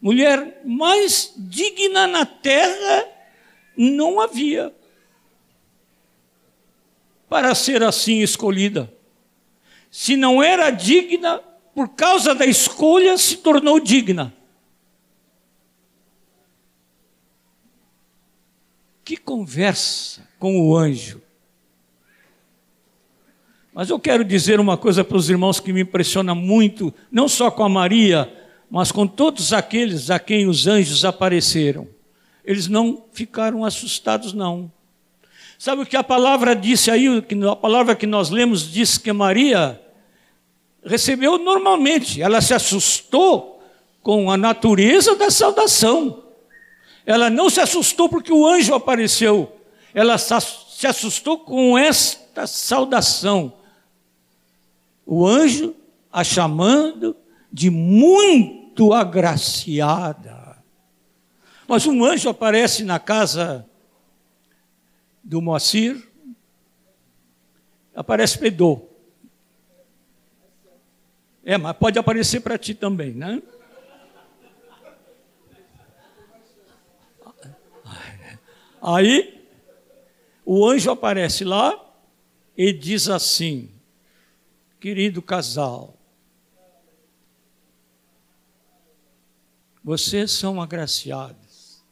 Mulher 0.00 0.60
mais 0.64 1.32
digna 1.36 2.06
na 2.06 2.24
terra 2.24 3.06
não 3.76 4.20
havia 4.20 4.72
para 7.28 7.54
ser 7.54 7.82
assim 7.82 8.20
escolhida. 8.20 8.92
Se 9.90 10.16
não 10.16 10.42
era 10.42 10.70
digna, 10.70 11.38
por 11.74 11.88
causa 11.90 12.34
da 12.34 12.46
escolha, 12.46 13.16
se 13.18 13.38
tornou 13.38 13.80
digna. 13.80 14.34
Que 19.04 19.16
conversa 19.16 20.28
com 20.38 20.60
o 20.60 20.76
anjo. 20.76 21.22
Mas 23.72 23.90
eu 23.90 23.98
quero 23.98 24.24
dizer 24.24 24.58
uma 24.58 24.76
coisa 24.76 25.04
para 25.04 25.16
os 25.16 25.30
irmãos 25.30 25.60
que 25.60 25.72
me 25.72 25.82
impressiona 25.82 26.34
muito, 26.34 26.92
não 27.10 27.28
só 27.28 27.50
com 27.50 27.62
a 27.62 27.68
Maria, 27.68 28.37
mas 28.70 28.92
com 28.92 29.06
todos 29.06 29.52
aqueles 29.52 30.10
a 30.10 30.18
quem 30.18 30.46
os 30.46 30.66
anjos 30.66 31.04
apareceram, 31.04 31.88
eles 32.44 32.68
não 32.68 33.04
ficaram 33.12 33.64
assustados, 33.64 34.32
não. 34.32 34.70
Sabe 35.58 35.82
o 35.82 35.86
que 35.86 35.96
a 35.96 36.04
palavra 36.04 36.54
disse 36.54 36.90
aí, 36.90 37.06
a 37.50 37.56
palavra 37.56 37.96
que 37.96 38.06
nós 38.06 38.30
lemos 38.30 38.70
diz 38.70 38.96
que 38.96 39.12
Maria 39.12 39.80
recebeu 40.84 41.38
normalmente, 41.38 42.22
ela 42.22 42.40
se 42.40 42.54
assustou 42.54 43.62
com 44.02 44.30
a 44.30 44.36
natureza 44.36 45.16
da 45.16 45.30
saudação. 45.30 46.22
Ela 47.04 47.28
não 47.28 47.50
se 47.50 47.60
assustou 47.60 48.08
porque 48.08 48.32
o 48.32 48.46
anjo 48.46 48.74
apareceu, 48.74 49.52
ela 49.92 50.16
se 50.18 50.86
assustou 50.86 51.38
com 51.38 51.76
esta 51.76 52.46
saudação. 52.46 53.52
O 55.04 55.26
anjo 55.26 55.74
a 56.12 56.22
chamando 56.22 57.16
de 57.52 57.70
muito 57.70 58.57
muito 58.78 58.92
agraciada. 58.94 60.62
Mas 61.66 61.84
um 61.86 62.04
anjo 62.04 62.28
aparece 62.28 62.84
na 62.84 63.00
casa 63.00 63.68
do 65.22 65.42
Moacir, 65.42 66.08
aparece 67.94 68.38
Pedô. 68.38 68.88
É, 71.44 71.58
mas 71.58 71.76
pode 71.76 71.98
aparecer 71.98 72.40
para 72.40 72.56
ti 72.56 72.72
também, 72.72 73.12
né? 73.12 73.42
Aí, 78.80 79.44
o 80.44 80.66
anjo 80.66 80.90
aparece 80.90 81.44
lá 81.44 81.74
e 82.56 82.72
diz 82.72 83.08
assim: 83.08 83.70
querido 84.78 85.20
casal, 85.20 85.97
Vocês 89.88 90.32
são 90.32 90.60
agraciados. 90.60 91.82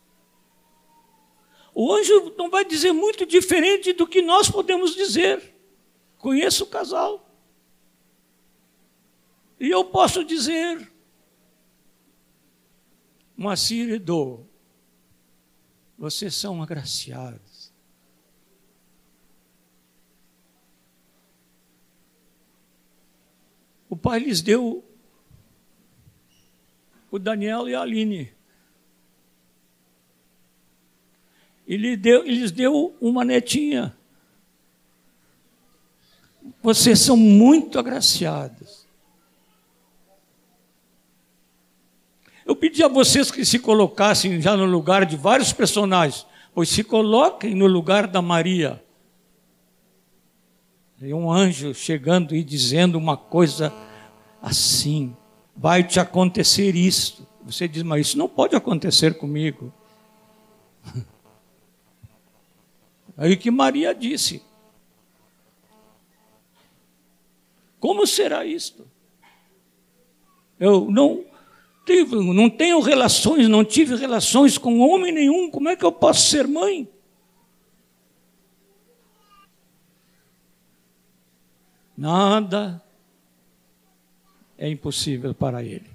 O 1.75 1.91
anjo 1.95 2.35
não 2.37 2.51
vai 2.51 2.63
dizer 2.63 2.93
muito 2.93 3.25
diferente 3.25 3.95
do 3.95 4.07
que 4.07 4.21
nós 4.21 4.51
podemos 4.51 4.95
dizer. 4.95 5.55
Conheço 6.19 6.65
o 6.65 6.67
casal. 6.67 7.27
E 9.59 9.71
eu 9.71 9.83
posso 9.83 10.23
dizer, 10.23 10.93
Moacir 13.35 13.89
e 13.89 13.99
Dô, 13.99 14.45
vocês 15.97 16.35
são 16.35 16.63
agraciados. 16.63 17.73
O 23.89 23.97
pai 23.97 24.19
lhes 24.19 24.43
deu 24.43 24.86
o 27.17 27.19
Daniel 27.19 27.69
e 27.69 27.75
a 27.75 27.81
Aline. 27.81 28.33
Ele 31.67 31.97
deu, 31.97 32.23
lhes 32.23 32.53
deu 32.53 32.95
uma 33.01 33.25
netinha. 33.25 33.97
Vocês 36.63 37.01
são 37.01 37.17
muito 37.17 37.79
agraciados. 37.79 38.87
Eu 42.45 42.55
pedi 42.55 42.85
a 42.85 42.89
vocês 42.89 43.31
que 43.31 43.45
se 43.45 43.59
colocassem 43.59 44.41
já 44.41 44.57
no 44.57 44.65
lugar 44.65 45.05
de 45.05 45.17
vários 45.17 45.53
personagens, 45.53 46.25
pois 46.55 46.69
se 46.69 46.85
coloquem 46.85 47.55
no 47.55 47.67
lugar 47.67 48.07
da 48.07 48.23
Maria. 48.23 48.83
E 51.03 51.13
um 51.13 51.31
anjo 51.31 51.75
chegando 51.75 52.37
e 52.37 52.45
dizendo 52.45 52.97
uma 52.97 53.17
coisa 53.17 53.73
assim: 54.41 55.17
vai 55.57 55.83
te 55.83 55.99
acontecer 55.99 56.77
isto. 56.77 57.27
Você 57.45 57.67
diz, 57.67 57.83
mas 57.83 58.09
isso 58.09 58.19
não 58.19 58.29
pode 58.29 58.55
acontecer 58.55 59.17
comigo. 59.17 59.73
Aí 63.17 63.37
que 63.37 63.51
Maria 63.51 63.95
disse: 63.95 64.43
Como 67.81 68.07
será 68.07 68.45
isto? 68.45 68.87
Eu 70.59 70.91
não 70.91 71.25
tive, 71.85 72.17
não 72.17 72.51
tenho 72.51 72.81
relações, 72.81 73.49
não 73.49 73.65
tive 73.65 73.95
relações 73.95 74.59
com 74.59 74.81
homem 74.81 75.13
nenhum, 75.13 75.51
como 75.51 75.69
é 75.69 75.77
que 75.77 75.85
eu 75.85 75.93
posso 75.93 76.29
ser 76.29 76.47
mãe? 76.49 76.89
Nada 81.97 82.83
é 84.59 84.69
impossível 84.69 85.35
para 85.35 85.63
ele. 85.63 85.91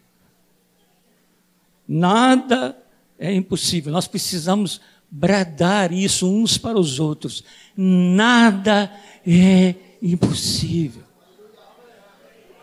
Nada 1.87 2.77
é 3.19 3.33
impossível. 3.33 3.91
Nós 3.91 4.07
precisamos 4.07 4.79
bradar 5.09 5.91
isso 5.91 6.29
uns 6.29 6.57
para 6.57 6.79
os 6.79 6.99
outros. 6.99 7.43
Nada 7.75 8.91
é 9.27 9.75
impossível. 10.01 11.03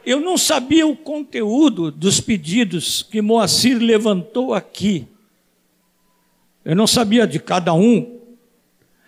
Eu 0.05 0.21
não 0.21 0.39
sabia 0.39 0.87
o 0.87 0.97
conteúdo 0.97 1.91
dos 1.91 2.21
pedidos 2.21 3.03
que 3.03 3.21
Moacir 3.21 3.77
levantou 3.79 4.55
aqui. 4.55 5.07
Eu 6.65 6.75
não 6.75 6.87
sabia 6.87 7.27
de 7.27 7.39
cada 7.39 7.75
um. 7.75 8.19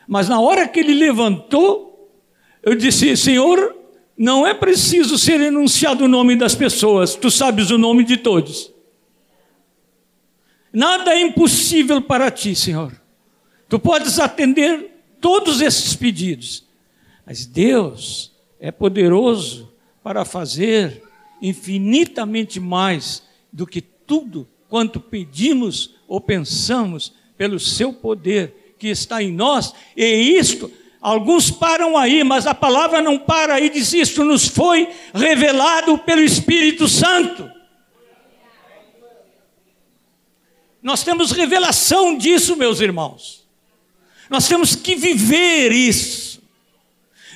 Mas 0.06 0.28
na 0.28 0.38
hora 0.40 0.68
que 0.68 0.80
ele 0.80 0.92
levantou, 0.92 2.10
eu 2.62 2.74
disse: 2.74 3.16
Senhor, 3.16 3.79
não 4.20 4.46
é 4.46 4.52
preciso 4.52 5.16
ser 5.16 5.40
enunciado 5.40 6.04
o 6.04 6.08
nome 6.08 6.36
das 6.36 6.54
pessoas, 6.54 7.14
tu 7.14 7.30
sabes 7.30 7.70
o 7.70 7.78
nome 7.78 8.04
de 8.04 8.18
todos. 8.18 8.70
Nada 10.70 11.14
é 11.14 11.22
impossível 11.22 12.02
para 12.02 12.30
ti, 12.30 12.54
Senhor. 12.54 12.92
Tu 13.66 13.78
podes 13.78 14.18
atender 14.18 15.02
todos 15.22 15.62
esses 15.62 15.96
pedidos, 15.96 16.66
mas 17.24 17.46
Deus 17.46 18.30
é 18.60 18.70
poderoso 18.70 19.72
para 20.02 20.22
fazer 20.26 21.02
infinitamente 21.40 22.60
mais 22.60 23.22
do 23.50 23.66
que 23.66 23.80
tudo 23.80 24.46
quanto 24.68 25.00
pedimos 25.00 25.94
ou 26.06 26.20
pensamos 26.20 27.14
pelo 27.38 27.58
seu 27.58 27.90
poder 27.90 28.74
que 28.78 28.88
está 28.88 29.22
em 29.22 29.32
nós, 29.32 29.72
e 29.96 30.04
isto 30.36 30.70
Alguns 31.00 31.50
param 31.50 31.96
aí, 31.96 32.22
mas 32.22 32.46
a 32.46 32.54
palavra 32.54 33.00
não 33.00 33.18
para 33.18 33.54
aí, 33.54 33.70
diz 33.70 33.92
isto 33.94 34.22
nos 34.22 34.46
foi 34.46 34.88
revelado 35.14 35.96
pelo 35.96 36.20
Espírito 36.20 36.86
Santo. 36.86 37.50
Nós 40.82 41.02
temos 41.02 41.32
revelação 41.32 42.16
disso, 42.16 42.54
meus 42.54 42.80
irmãos. 42.80 43.46
Nós 44.28 44.46
temos 44.46 44.74
que 44.74 44.94
viver 44.94 45.72
isso. 45.72 46.42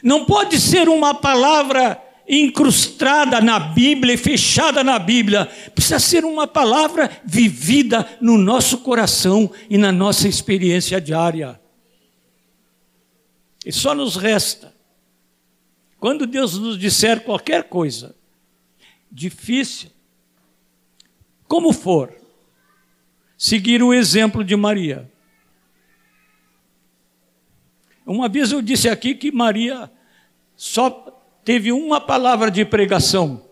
Não 0.02 0.26
pode 0.26 0.60
ser 0.60 0.88
uma 0.88 1.14
palavra 1.14 2.00
incrustada 2.28 3.40
na 3.40 3.58
Bíblia 3.58 4.14
e 4.14 4.18
fechada 4.18 4.84
na 4.84 4.98
Bíblia. 4.98 5.46
Precisa 5.74 5.98
ser 5.98 6.24
uma 6.24 6.46
palavra 6.46 7.10
vivida 7.24 8.06
no 8.20 8.36
nosso 8.36 8.78
coração 8.78 9.50
e 9.68 9.78
na 9.78 9.90
nossa 9.90 10.28
experiência 10.28 11.00
diária. 11.00 11.63
E 13.64 13.72
só 13.72 13.94
nos 13.94 14.16
resta, 14.16 14.74
quando 15.98 16.26
Deus 16.26 16.58
nos 16.58 16.78
disser 16.78 17.22
qualquer 17.22 17.64
coisa 17.64 18.14
difícil, 19.10 19.90
como 21.46 21.72
for, 21.72 22.12
seguir 23.38 23.82
o 23.82 23.94
exemplo 23.94 24.44
de 24.44 24.56
Maria. 24.56 25.10
Uma 28.04 28.28
vez 28.28 28.52
eu 28.52 28.60
disse 28.60 28.88
aqui 28.88 29.14
que 29.14 29.32
Maria 29.32 29.90
só 30.56 30.90
teve 31.44 31.72
uma 31.72 32.00
palavra 32.00 32.50
de 32.50 32.64
pregação. 32.64 33.42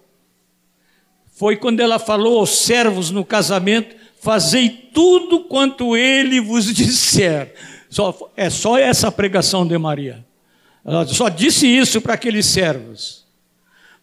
Foi 1.32 1.56
quando 1.56 1.80
ela 1.80 1.98
falou 1.98 2.40
aos 2.40 2.50
servos 2.58 3.10
no 3.10 3.24
casamento: 3.24 3.96
Fazei 4.20 4.68
tudo 4.68 5.44
quanto 5.44 5.96
ele 5.96 6.40
vos 6.40 6.66
disser. 6.74 7.54
Só, 7.92 8.32
é 8.34 8.48
só 8.48 8.78
essa 8.78 9.12
pregação 9.12 9.66
de 9.66 9.76
Maria. 9.76 10.24
Ela 10.82 11.06
só 11.06 11.28
disse 11.28 11.66
isso 11.66 12.00
para 12.00 12.14
aqueles 12.14 12.46
servos. 12.46 13.26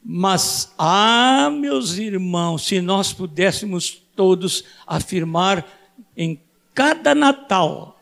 Mas, 0.05 0.71
ah, 0.77 1.49
meus 1.51 1.97
irmãos, 1.97 2.67
se 2.67 2.81
nós 2.81 3.11
pudéssemos 3.11 3.99
todos 4.15 4.63
afirmar 4.85 5.67
em 6.15 6.39
cada 6.71 7.15
Natal, 7.15 7.99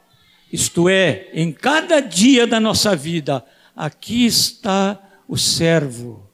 isto 0.51 0.89
é, 0.89 1.29
em 1.31 1.53
cada 1.53 2.01
dia 2.01 2.45
da 2.45 2.59
nossa 2.59 2.93
vida, 2.93 3.45
aqui 3.73 4.25
está 4.25 5.01
o 5.25 5.38
servo, 5.38 6.29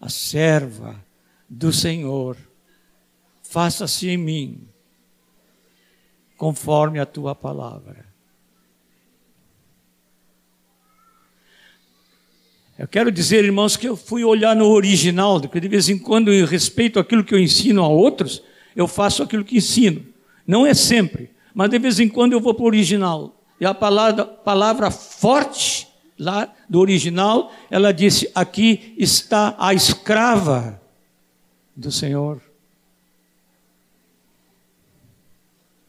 a 0.00 0.08
serva 0.08 0.96
do 1.46 1.74
Senhor. 1.74 2.38
Faça-se 3.42 4.08
em 4.08 4.16
mim, 4.16 4.66
conforme 6.38 6.98
a 6.98 7.04
tua 7.04 7.34
palavra. 7.34 8.07
Eu 12.78 12.86
quero 12.86 13.10
dizer, 13.10 13.44
irmãos, 13.44 13.76
que 13.76 13.88
eu 13.88 13.96
fui 13.96 14.22
olhar 14.22 14.54
no 14.54 14.68
original, 14.68 15.40
porque 15.40 15.58
de 15.58 15.66
vez 15.66 15.88
em 15.88 15.98
quando, 15.98 16.32
em 16.32 16.44
respeito 16.44 17.00
àquilo 17.00 17.24
que 17.24 17.34
eu 17.34 17.38
ensino 17.38 17.82
a 17.82 17.88
outros, 17.88 18.40
eu 18.76 18.86
faço 18.86 19.20
aquilo 19.20 19.44
que 19.44 19.56
ensino. 19.56 20.06
Não 20.46 20.64
é 20.64 20.72
sempre, 20.72 21.30
mas 21.52 21.68
de 21.70 21.78
vez 21.80 21.98
em 21.98 22.08
quando 22.08 22.34
eu 22.34 22.40
vou 22.40 22.54
para 22.54 22.62
o 22.62 22.66
original. 22.66 23.34
E 23.60 23.66
a 23.66 23.74
palavra, 23.74 24.24
palavra 24.24 24.92
forte, 24.92 25.88
lá 26.16 26.54
do 26.68 26.78
original, 26.78 27.52
ela 27.68 27.92
disse: 27.92 28.30
Aqui 28.32 28.94
está 28.96 29.56
a 29.58 29.74
escrava 29.74 30.80
do 31.74 31.90
Senhor. 31.90 32.40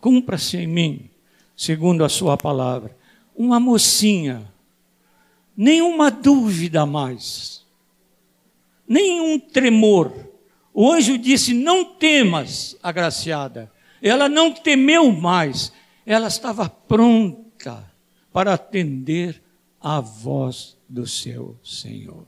Cumpra-se 0.02 0.58
em 0.58 0.66
mim, 0.66 1.10
segundo 1.56 2.04
a 2.04 2.10
Sua 2.10 2.36
palavra. 2.36 2.98
Uma 3.36 3.60
mocinha 3.60 4.52
nenhuma 5.60 6.10
dúvida 6.10 6.86
mais, 6.86 7.66
nenhum 8.88 9.38
tremor. 9.38 10.14
O 10.74 10.90
anjo 10.90 11.18
disse: 11.18 11.54
Não 11.54 11.84
temas, 11.84 12.78
agraciada. 12.82 13.70
Ela 14.02 14.30
não 14.30 14.54
temeu 14.54 15.12
mais, 15.12 15.74
ela 16.06 16.30
estava 16.30 16.70
pronta 16.70 17.92
para 18.32 18.54
atender 18.54 19.44
à 19.82 20.00
voz 20.00 20.78
do 20.88 21.06
seu 21.06 21.60
Senhor. 21.62 22.26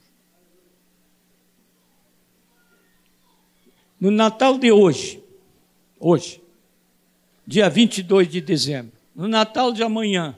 No 3.98 4.12
Natal 4.12 4.58
de 4.58 4.74
hoje, 4.74 5.24
hoje, 5.98 6.44
dia 7.48 7.70
22 7.70 8.28
de 8.28 8.42
dezembro, 8.42 8.92
no 9.16 9.30
Natal 9.30 9.72
de 9.72 9.84
amanhã, 9.84 10.38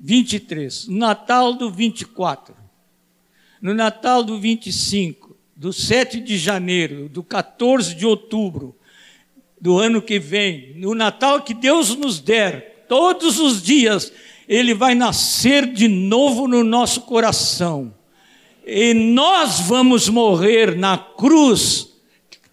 23, 0.00 0.86
no 0.88 0.98
Natal 0.98 1.54
do 1.54 1.70
24, 1.70 2.54
no 3.60 3.74
Natal 3.74 4.22
do 4.22 4.38
25, 4.38 5.36
do 5.56 5.72
7 5.72 6.20
de 6.20 6.38
janeiro, 6.38 7.08
do 7.08 7.22
14 7.22 7.94
de 7.94 8.06
outubro 8.06 8.76
do 9.60 9.78
ano 9.78 10.00
que 10.00 10.18
vem, 10.18 10.72
no 10.76 10.94
Natal 10.94 11.42
que 11.42 11.52
Deus 11.52 11.96
nos 11.96 12.20
der, 12.20 12.84
todos 12.88 13.40
os 13.40 13.60
dias, 13.60 14.12
Ele 14.48 14.72
vai 14.72 14.94
nascer 14.94 15.66
de 15.72 15.88
novo 15.88 16.46
no 16.46 16.62
nosso 16.62 17.02
coração. 17.02 17.92
e 18.64 18.92
nós 18.94 19.60
vamos 19.60 20.08
morrer 20.08 20.76
na 20.76 20.96
cruz 20.98 21.88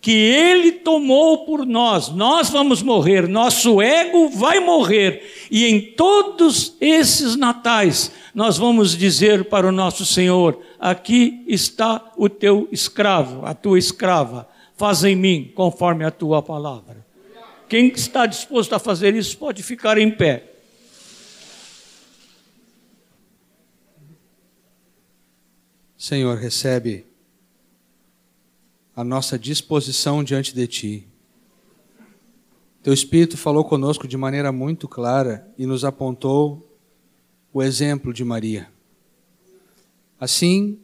que 0.05 0.11
ele 0.11 0.71
tomou 0.71 1.47
por 1.47 1.65
nós. 1.65 2.09
Nós 2.09 2.51
vamos 2.51 2.83
morrer, 2.83 3.27
nosso 3.27 3.81
ego 3.81 4.29
vai 4.29 4.59
morrer. 4.59 5.47
E 5.49 5.65
em 5.65 5.81
todos 5.81 6.77
esses 6.79 7.35
natais, 7.35 8.11
nós 8.31 8.55
vamos 8.55 8.95
dizer 8.95 9.45
para 9.45 9.67
o 9.67 9.71
nosso 9.71 10.05
Senhor: 10.05 10.61
aqui 10.79 11.43
está 11.47 12.13
o 12.15 12.29
teu 12.29 12.69
escravo, 12.71 13.47
a 13.47 13.55
tua 13.55 13.79
escrava, 13.79 14.47
faz 14.77 15.03
em 15.03 15.15
mim 15.15 15.51
conforme 15.55 16.05
a 16.05 16.11
tua 16.11 16.39
palavra. 16.39 17.03
Quem 17.67 17.87
está 17.87 18.27
disposto 18.27 18.73
a 18.73 18.79
fazer 18.79 19.15
isso 19.15 19.35
pode 19.35 19.63
ficar 19.63 19.97
em 19.97 20.11
pé. 20.11 20.51
Senhor, 25.97 26.37
recebe 26.37 27.07
a 28.95 29.03
nossa 29.03 29.37
disposição 29.37 30.23
diante 30.23 30.53
de 30.53 30.67
Ti. 30.67 31.07
Teu 32.81 32.93
Espírito 32.93 33.37
falou 33.37 33.65
conosco 33.65 34.07
de 34.07 34.15
maneira 34.15 34.51
muito 34.51 34.87
clara 34.87 35.51
e 35.57 35.65
nos 35.65 35.83
apontou 35.83 36.77
o 37.51 37.61
exemplo 37.61 38.13
de 38.13 38.23
Maria. 38.23 38.69
Assim 40.19 40.79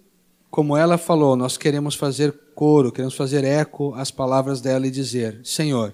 como 0.50 0.76
ela 0.76 0.98
falou, 0.98 1.36
nós 1.36 1.58
queremos 1.58 1.96
fazer 1.96 2.34
coro, 2.54 2.92
queremos 2.92 3.16
fazer 3.16 3.44
eco 3.44 3.94
às 3.94 4.12
palavras 4.12 4.60
dela 4.60 4.86
e 4.86 4.92
dizer: 4.92 5.40
Senhor, 5.44 5.94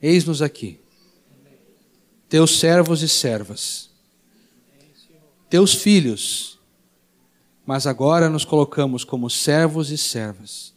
eis-nos 0.00 0.42
aqui, 0.42 0.78
teus 2.28 2.58
servos 2.58 3.02
e 3.02 3.08
servas, 3.08 3.90
teus 5.50 5.74
filhos 5.74 6.52
mas 7.64 7.86
agora 7.86 8.28
nos 8.28 8.44
colocamos 8.44 9.04
como 9.04 9.30
servos 9.30 9.90
e 9.90 9.98
servas, 9.98 10.71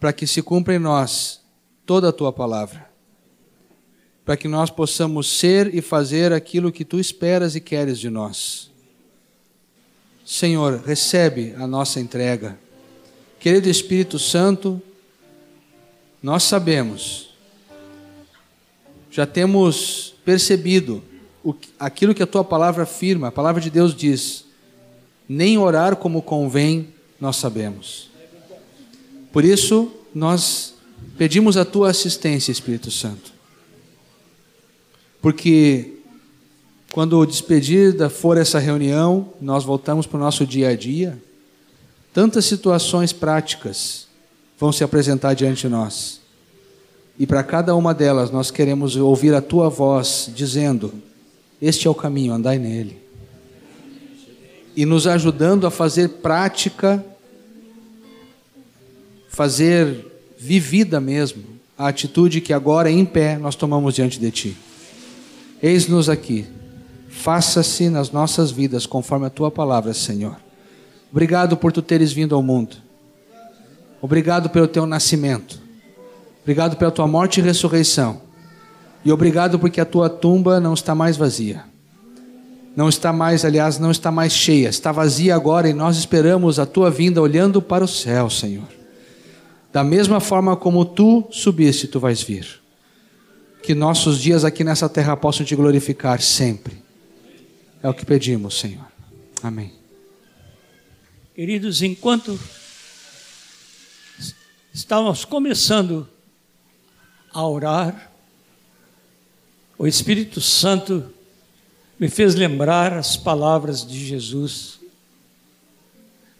para 0.00 0.12
que 0.12 0.26
se 0.26 0.42
cumpra 0.42 0.74
em 0.74 0.78
nós 0.78 1.42
toda 1.84 2.08
a 2.08 2.12
tua 2.12 2.32
palavra, 2.32 2.90
para 4.24 4.36
que 4.36 4.48
nós 4.48 4.70
possamos 4.70 5.30
ser 5.38 5.74
e 5.74 5.82
fazer 5.82 6.32
aquilo 6.32 6.72
que 6.72 6.84
tu 6.84 6.98
esperas 6.98 7.54
e 7.54 7.60
queres 7.60 7.98
de 7.98 8.08
nós. 8.08 8.70
Senhor, 10.24 10.82
recebe 10.84 11.54
a 11.58 11.66
nossa 11.66 12.00
entrega. 12.00 12.58
Querido 13.38 13.68
Espírito 13.68 14.18
Santo, 14.18 14.80
nós 16.22 16.44
sabemos, 16.44 17.30
já 19.10 19.26
temos 19.26 20.14
percebido 20.24 21.02
o, 21.42 21.54
aquilo 21.78 22.14
que 22.14 22.22
a 22.22 22.26
tua 22.26 22.44
palavra 22.44 22.84
afirma, 22.84 23.28
a 23.28 23.32
palavra 23.32 23.60
de 23.60 23.70
Deus 23.70 23.94
diz 23.94 24.44
nem 25.28 25.56
orar 25.58 25.94
como 25.94 26.22
convém, 26.22 26.92
nós 27.20 27.36
sabemos. 27.36 28.09
Por 29.32 29.44
isso, 29.44 29.90
nós 30.14 30.74
pedimos 31.16 31.56
a 31.56 31.64
tua 31.64 31.90
assistência, 31.90 32.50
Espírito 32.50 32.90
Santo. 32.90 33.32
Porque 35.20 35.98
quando 36.92 37.24
despedida 37.24 38.10
for 38.10 38.36
essa 38.36 38.58
reunião, 38.58 39.32
nós 39.40 39.64
voltamos 39.64 40.06
para 40.06 40.16
o 40.16 40.20
nosso 40.20 40.46
dia 40.46 40.70
a 40.70 40.76
dia, 40.76 41.20
tantas 42.12 42.44
situações 42.44 43.12
práticas 43.12 44.08
vão 44.58 44.72
se 44.72 44.82
apresentar 44.82 45.34
diante 45.34 45.62
de 45.62 45.68
nós. 45.68 46.20
E 47.18 47.26
para 47.26 47.42
cada 47.42 47.74
uma 47.76 47.94
delas 47.94 48.30
nós 48.30 48.50
queremos 48.50 48.96
ouvir 48.96 49.34
a 49.34 49.42
tua 49.42 49.68
voz 49.68 50.30
dizendo: 50.34 50.92
Este 51.60 51.86
é 51.86 51.90
o 51.90 51.94
caminho, 51.94 52.32
andai 52.32 52.58
nele 52.58 53.10
e 54.80 54.86
nos 54.86 55.06
ajudando 55.06 55.66
a 55.66 55.70
fazer 55.70 56.08
prática, 56.08 57.04
fazer 59.30 60.34
vivida 60.36 61.00
mesmo, 61.00 61.42
a 61.78 61.88
atitude 61.88 62.42
que 62.42 62.52
agora 62.52 62.90
em 62.90 63.06
pé 63.06 63.38
nós 63.38 63.54
tomamos 63.54 63.94
diante 63.94 64.18
de 64.18 64.30
Ti. 64.30 64.56
Eis-nos 65.62 66.08
aqui, 66.10 66.46
faça-se 67.08 67.88
nas 67.88 68.10
nossas 68.10 68.50
vidas 68.50 68.84
conforme 68.84 69.26
a 69.26 69.30
Tua 69.30 69.50
palavra, 69.50 69.94
Senhor. 69.94 70.36
Obrigado 71.10 71.56
por 71.56 71.72
Tu 71.72 71.80
teres 71.80 72.12
vindo 72.12 72.34
ao 72.34 72.42
mundo. 72.42 72.76
Obrigado 74.02 74.50
pelo 74.50 74.66
Teu 74.66 74.84
nascimento. 74.84 75.58
Obrigado 76.42 76.76
pela 76.76 76.90
Tua 76.90 77.06
morte 77.06 77.40
e 77.40 77.42
ressurreição. 77.42 78.20
E 79.04 79.12
obrigado 79.12 79.58
porque 79.58 79.80
a 79.80 79.86
Tua 79.86 80.10
tumba 80.10 80.60
não 80.60 80.74
está 80.74 80.94
mais 80.94 81.16
vazia 81.16 81.70
não 82.76 82.88
está 82.88 83.12
mais, 83.12 83.44
aliás, 83.44 83.78
não 83.78 83.90
está 83.90 84.10
mais 84.10 84.32
cheia, 84.32 84.68
está 84.68 84.92
vazia 84.92 85.34
agora 85.34 85.68
e 85.68 85.74
nós 85.74 85.96
esperamos 85.96 86.58
a 86.58 86.64
tua 86.64 86.90
vinda 86.90 87.20
olhando 87.20 87.60
para 87.60 87.84
o 87.84 87.88
céu, 87.88 88.30
Senhor. 88.30 88.79
Da 89.72 89.84
mesma 89.84 90.18
forma 90.20 90.56
como 90.56 90.84
tu 90.84 91.28
subiste, 91.30 91.86
tu 91.86 92.00
vais 92.00 92.22
vir. 92.22 92.60
Que 93.62 93.74
nossos 93.74 94.20
dias 94.20 94.44
aqui 94.44 94.64
nessa 94.64 94.88
terra 94.88 95.16
possam 95.16 95.46
te 95.46 95.54
glorificar 95.54 96.20
sempre. 96.20 96.82
É 97.82 97.88
o 97.88 97.94
que 97.94 98.04
pedimos, 98.04 98.58
Senhor. 98.58 98.86
Amém. 99.42 99.72
Queridos, 101.34 101.82
enquanto 101.82 102.38
estávamos 104.74 105.24
começando 105.24 106.08
a 107.32 107.46
orar, 107.46 108.10
o 109.78 109.86
Espírito 109.86 110.40
Santo 110.40 111.12
me 111.98 112.08
fez 112.08 112.34
lembrar 112.34 112.92
as 112.92 113.16
palavras 113.16 113.86
de 113.86 114.04
Jesus. 114.04 114.80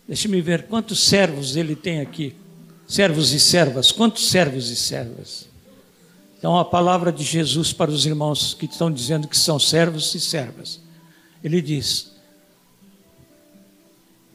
Deixe-me 0.06 0.40
ver 0.40 0.66
quantos 0.66 1.00
servos 1.00 1.54
ele 1.54 1.76
tem 1.76 2.00
aqui. 2.00 2.34
Servos 2.90 3.32
e 3.32 3.38
servas, 3.38 3.92
quantos 3.92 4.28
servos 4.30 4.68
e 4.68 4.74
servas? 4.74 5.46
Então, 6.36 6.58
a 6.58 6.64
palavra 6.64 7.12
de 7.12 7.22
Jesus 7.22 7.72
para 7.72 7.88
os 7.88 8.04
irmãos 8.04 8.52
que 8.52 8.66
estão 8.66 8.90
dizendo 8.90 9.28
que 9.28 9.38
são 9.38 9.60
servos 9.60 10.12
e 10.16 10.18
servas. 10.18 10.80
Ele 11.44 11.62
diz: 11.62 12.10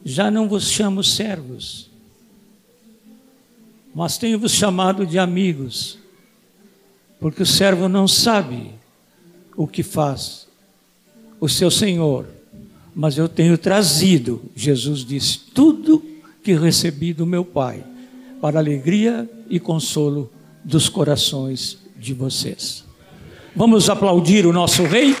Já 0.02 0.30
não 0.30 0.48
vos 0.48 0.70
chamo 0.70 1.04
servos, 1.04 1.90
mas 3.94 4.16
tenho-vos 4.16 4.52
chamado 4.52 5.06
de 5.06 5.18
amigos, 5.18 5.98
porque 7.20 7.42
o 7.42 7.46
servo 7.46 7.90
não 7.90 8.08
sabe 8.08 8.72
o 9.54 9.66
que 9.66 9.82
faz 9.82 10.48
o 11.38 11.46
seu 11.46 11.70
Senhor, 11.70 12.26
mas 12.94 13.18
eu 13.18 13.28
tenho 13.28 13.58
trazido, 13.58 14.42
Jesus 14.56 15.04
disse, 15.04 15.40
tudo 15.52 16.02
que 16.42 16.54
recebi 16.54 17.12
do 17.12 17.26
meu 17.26 17.44
Pai, 17.44 17.84
para 18.46 18.60
alegria 18.60 19.28
e 19.50 19.58
consolo 19.58 20.30
dos 20.62 20.88
corações 20.88 21.78
de 21.96 22.14
vocês. 22.14 22.84
Vamos 23.56 23.90
aplaudir 23.90 24.46
o 24.46 24.52
nosso 24.52 24.84
Rei? 24.84 25.16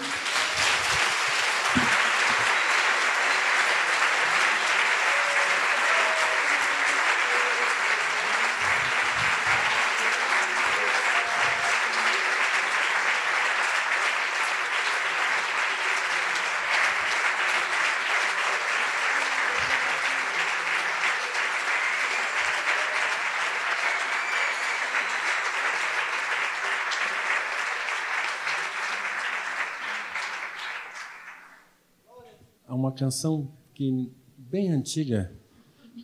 Canção 32.96 33.48
que 33.74 34.10
bem 34.36 34.70
antiga 34.70 35.30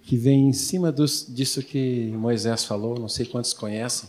que 0.05 0.17
vem 0.17 0.49
em 0.49 0.53
cima 0.53 0.91
dos, 0.91 1.27
disso 1.29 1.63
que 1.63 2.11
Moisés 2.13 2.65
falou, 2.65 2.99
não 2.99 3.09
sei 3.09 3.27
quantos 3.27 3.53
conhecem. 3.53 4.09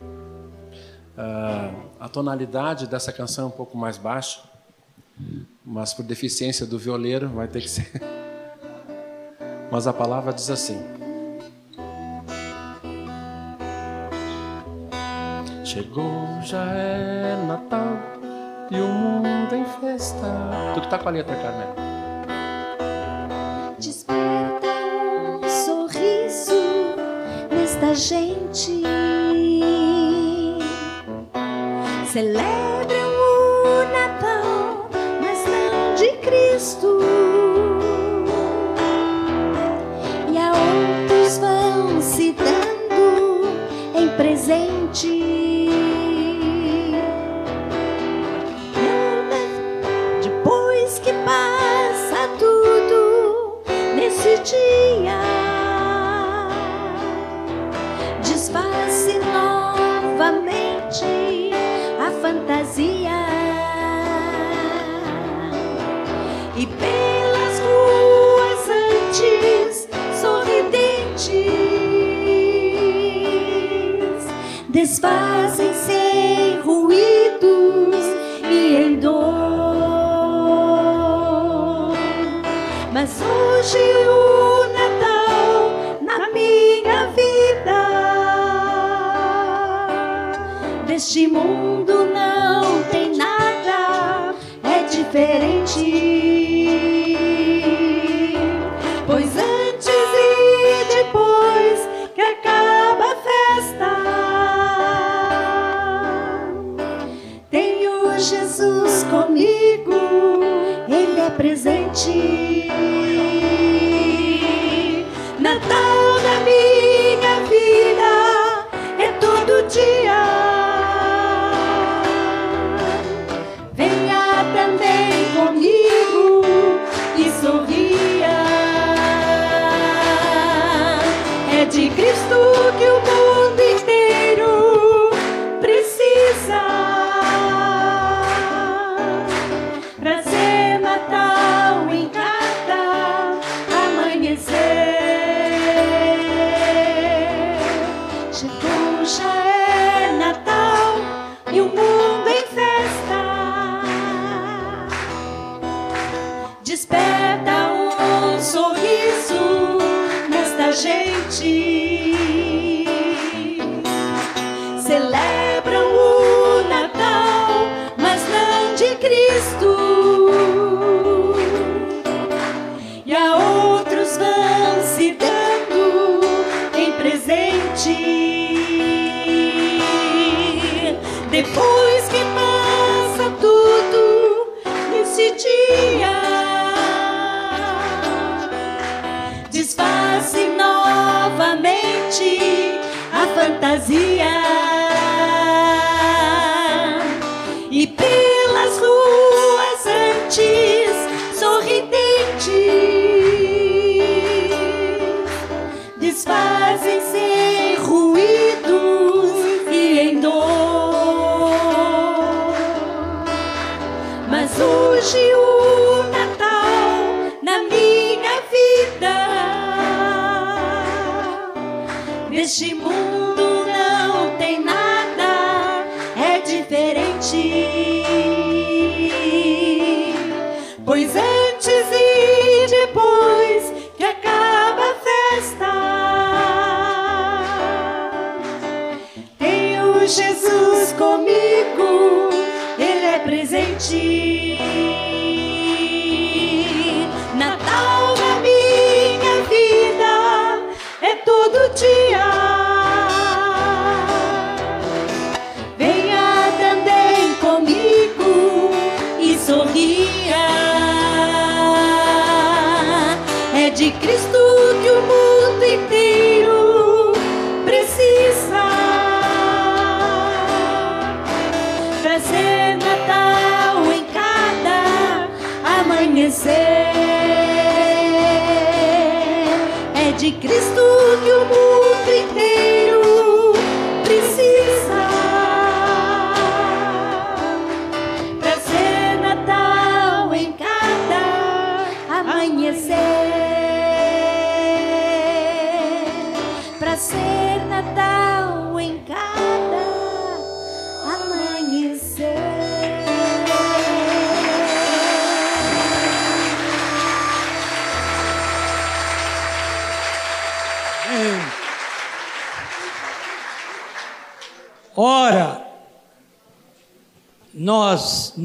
Uh, 0.00 1.88
a 2.00 2.08
tonalidade 2.08 2.86
dessa 2.86 3.12
canção 3.12 3.44
é 3.44 3.48
um 3.48 3.52
pouco 3.52 3.76
mais 3.76 3.98
baixa, 3.98 4.42
mas 5.64 5.92
por 5.92 6.04
deficiência 6.04 6.66
do 6.66 6.78
violeiro 6.78 7.28
vai 7.28 7.48
ter 7.48 7.60
que 7.60 7.68
ser. 7.68 7.90
Mas 9.70 9.86
a 9.86 9.92
palavra 9.92 10.34
diz 10.34 10.50
assim: 10.50 10.78
Chegou, 15.64 16.26
já 16.42 16.62
é 16.74 17.46
Natal 17.46 18.21
e 18.72 18.80
o 18.80 18.86
mundo 18.86 19.54
em 19.54 19.64
festa. 19.80 20.26
Tudo 20.74 20.88
tá 20.88 20.98
com 20.98 21.08
a 21.08 21.12
letra, 21.12 21.36
Carmen. 21.36 21.68
Desperta 23.78 24.66
um 24.66 25.48
sorriso 25.48 26.54
nesta 27.50 27.94
gente. 27.94 28.82
Celebram 32.10 32.71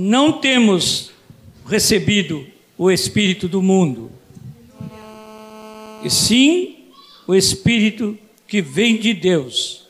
não 0.07 0.39
temos 0.39 1.11
recebido 1.65 2.47
o 2.77 2.89
Espírito 2.89 3.45
do 3.45 3.61
mundo, 3.61 4.09
e 6.01 6.09
sim 6.09 6.85
o 7.27 7.35
Espírito 7.35 8.17
que 8.47 8.61
vem 8.61 8.97
de 8.97 9.13
Deus, 9.13 9.85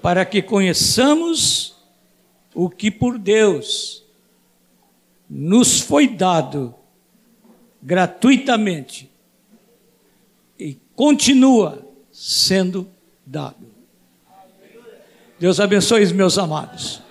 para 0.00 0.24
que 0.24 0.40
conheçamos 0.40 1.76
o 2.54 2.70
que 2.70 2.90
por 2.90 3.18
Deus 3.18 4.02
nos 5.28 5.78
foi 5.78 6.08
dado 6.08 6.74
gratuitamente 7.82 9.10
e 10.58 10.78
continua 10.96 11.86
sendo 12.10 12.88
dado. 13.26 13.66
Deus 15.38 15.60
abençoe 15.60 16.02
os 16.02 16.12
meus 16.12 16.38
amados. 16.38 17.01